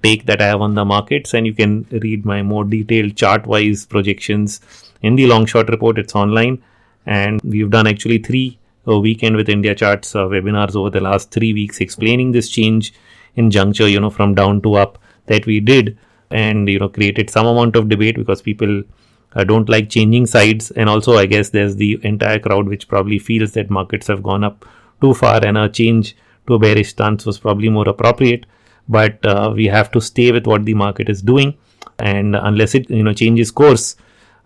take 0.02 0.26
that 0.26 0.40
I 0.40 0.46
have 0.46 0.60
on 0.60 0.74
the 0.74 0.84
markets, 0.84 1.34
and 1.34 1.46
you 1.46 1.54
can 1.54 1.86
read 1.90 2.24
my 2.24 2.42
more 2.42 2.64
detailed 2.64 3.16
chart 3.16 3.46
wise 3.46 3.86
projections 3.86 4.60
in 5.02 5.16
the 5.16 5.26
long 5.26 5.46
short 5.46 5.68
report. 5.68 5.98
It's 5.98 6.14
online, 6.14 6.62
and 7.06 7.40
we've 7.42 7.70
done 7.70 7.86
actually 7.86 8.18
three 8.18 8.58
uh, 8.88 8.98
weekend 8.98 9.36
with 9.36 9.48
India 9.48 9.74
charts 9.74 10.14
uh, 10.14 10.24
webinars 10.24 10.74
over 10.76 10.90
the 10.90 11.00
last 11.00 11.30
three 11.30 11.52
weeks 11.52 11.80
explaining 11.80 12.32
this 12.32 12.48
change 12.48 12.92
in 13.36 13.50
juncture, 13.50 13.88
you 13.88 14.00
know, 14.00 14.10
from 14.10 14.34
down 14.34 14.60
to 14.62 14.74
up 14.74 14.98
that 15.26 15.46
we 15.46 15.60
did, 15.60 15.96
and 16.30 16.68
you 16.68 16.78
know, 16.78 16.88
created 16.88 17.30
some 17.30 17.46
amount 17.46 17.76
of 17.76 17.88
debate 17.88 18.16
because 18.16 18.42
people. 18.42 18.82
Uh, 19.32 19.44
don't 19.44 19.68
like 19.68 19.88
changing 19.88 20.26
sides, 20.26 20.72
and 20.72 20.88
also 20.88 21.16
I 21.16 21.24
guess 21.24 21.50
there's 21.50 21.76
the 21.76 22.00
entire 22.02 22.40
crowd 22.40 22.66
which 22.66 22.88
probably 22.88 23.20
feels 23.20 23.52
that 23.52 23.70
markets 23.70 24.08
have 24.08 24.24
gone 24.24 24.42
up 24.42 24.66
too 25.00 25.14
far, 25.14 25.44
and 25.44 25.56
a 25.56 25.68
change 25.68 26.16
to 26.48 26.54
a 26.54 26.58
bearish 26.58 26.88
stance 26.88 27.24
was 27.24 27.38
probably 27.38 27.68
more 27.68 27.88
appropriate 27.88 28.44
but 28.88 29.24
uh, 29.24 29.52
we 29.54 29.66
have 29.66 29.90
to 29.92 30.00
stay 30.00 30.32
with 30.32 30.46
what 30.46 30.64
the 30.64 30.74
market 30.74 31.08
is 31.08 31.22
doing. 31.22 31.56
And 31.98 32.34
unless 32.34 32.74
it 32.74 32.90
you 32.90 33.02
know 33.02 33.12
changes 33.12 33.50
course 33.50 33.96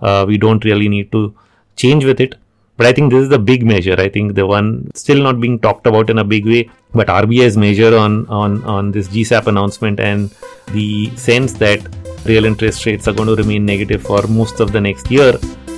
uh, 0.01 0.25
we 0.27 0.39
don't 0.39 0.65
really 0.65 0.89
need 0.89 1.13
to 1.13 1.35
change 1.77 2.05
with 2.05 2.21
it. 2.21 2.37
But 2.77 2.87
i 2.87 2.93
think 2.93 3.13
this 3.13 3.23
is 3.23 3.29
the 3.29 3.39
big 3.39 3.65
measure. 3.65 3.95
I 3.99 4.09
think 4.09 4.35
the 4.35 4.47
one 4.47 4.91
still 4.95 5.23
not 5.23 5.41
being 5.41 5.61
talked 5.61 5.87
about 5.87 6.11
in 6.11 6.19
a 6.19 6.25
big 6.25 6.47
way. 6.47 6.71
But 6.93 7.07
rbi's 7.07 7.57
measure 7.57 7.97
on 7.97 8.27
on 8.27 8.63
on 8.65 8.91
this 8.91 9.09
gsap 9.09 9.47
announcement 9.47 10.01
and 10.01 10.35
the 10.73 11.15
sense 11.17 11.53
that 11.55 11.87
real 12.27 12.45
interest 12.45 12.87
rates 12.87 13.07
are 13.07 13.13
going 13.13 13.29
to 13.29 13.37
remain 13.37 13.65
negative 13.67 14.03
for 14.03 14.27
most 14.27 14.61
of 14.61 14.73
the 14.73 14.81
next 14.81 15.11
year 15.11 15.33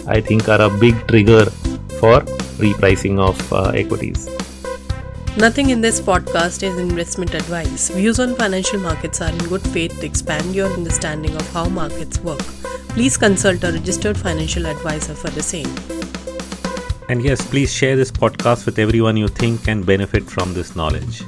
i 0.07 0.21
think 0.21 0.49
are 0.49 0.63
a 0.63 0.71
big 0.85 0.95
trigger 1.09 1.45
for 2.01 2.21
repricing 2.65 3.19
of 3.19 3.53
uh, 3.53 3.71
equities 3.83 4.29
Nothing 5.39 5.69
in 5.69 5.83
this 5.83 6.01
podcast 6.01 6.63
is 6.63 6.79
investment 6.79 7.35
advice. 7.35 7.91
Views 7.91 8.19
on 8.19 8.35
financial 8.37 8.81
markets 8.81 9.21
are 9.21 9.29
in 9.29 9.37
good 9.51 9.61
faith 9.61 10.01
to 10.01 10.07
expand 10.07 10.55
your 10.55 10.73
understanding 10.73 11.37
of 11.37 11.47
how 11.53 11.69
markets 11.69 12.19
work. 12.21 12.39
Please 12.89 13.19
consult 13.19 13.63
a 13.63 13.71
registered 13.71 14.17
financial 14.17 14.67
advisor 14.67 15.15
for 15.15 15.29
the 15.29 15.43
same. 15.43 15.69
And 17.11 17.23
yes, 17.23 17.47
please 17.47 17.71
share 17.71 17.97
this 17.97 18.11
podcast 18.11 18.65
with 18.65 18.79
everyone 18.79 19.19
you 19.19 19.29
think 19.29 19.63
can 19.63 19.83
benefit 19.83 20.25
from 20.25 20.55
this 20.55 20.75
knowledge. 20.75 21.23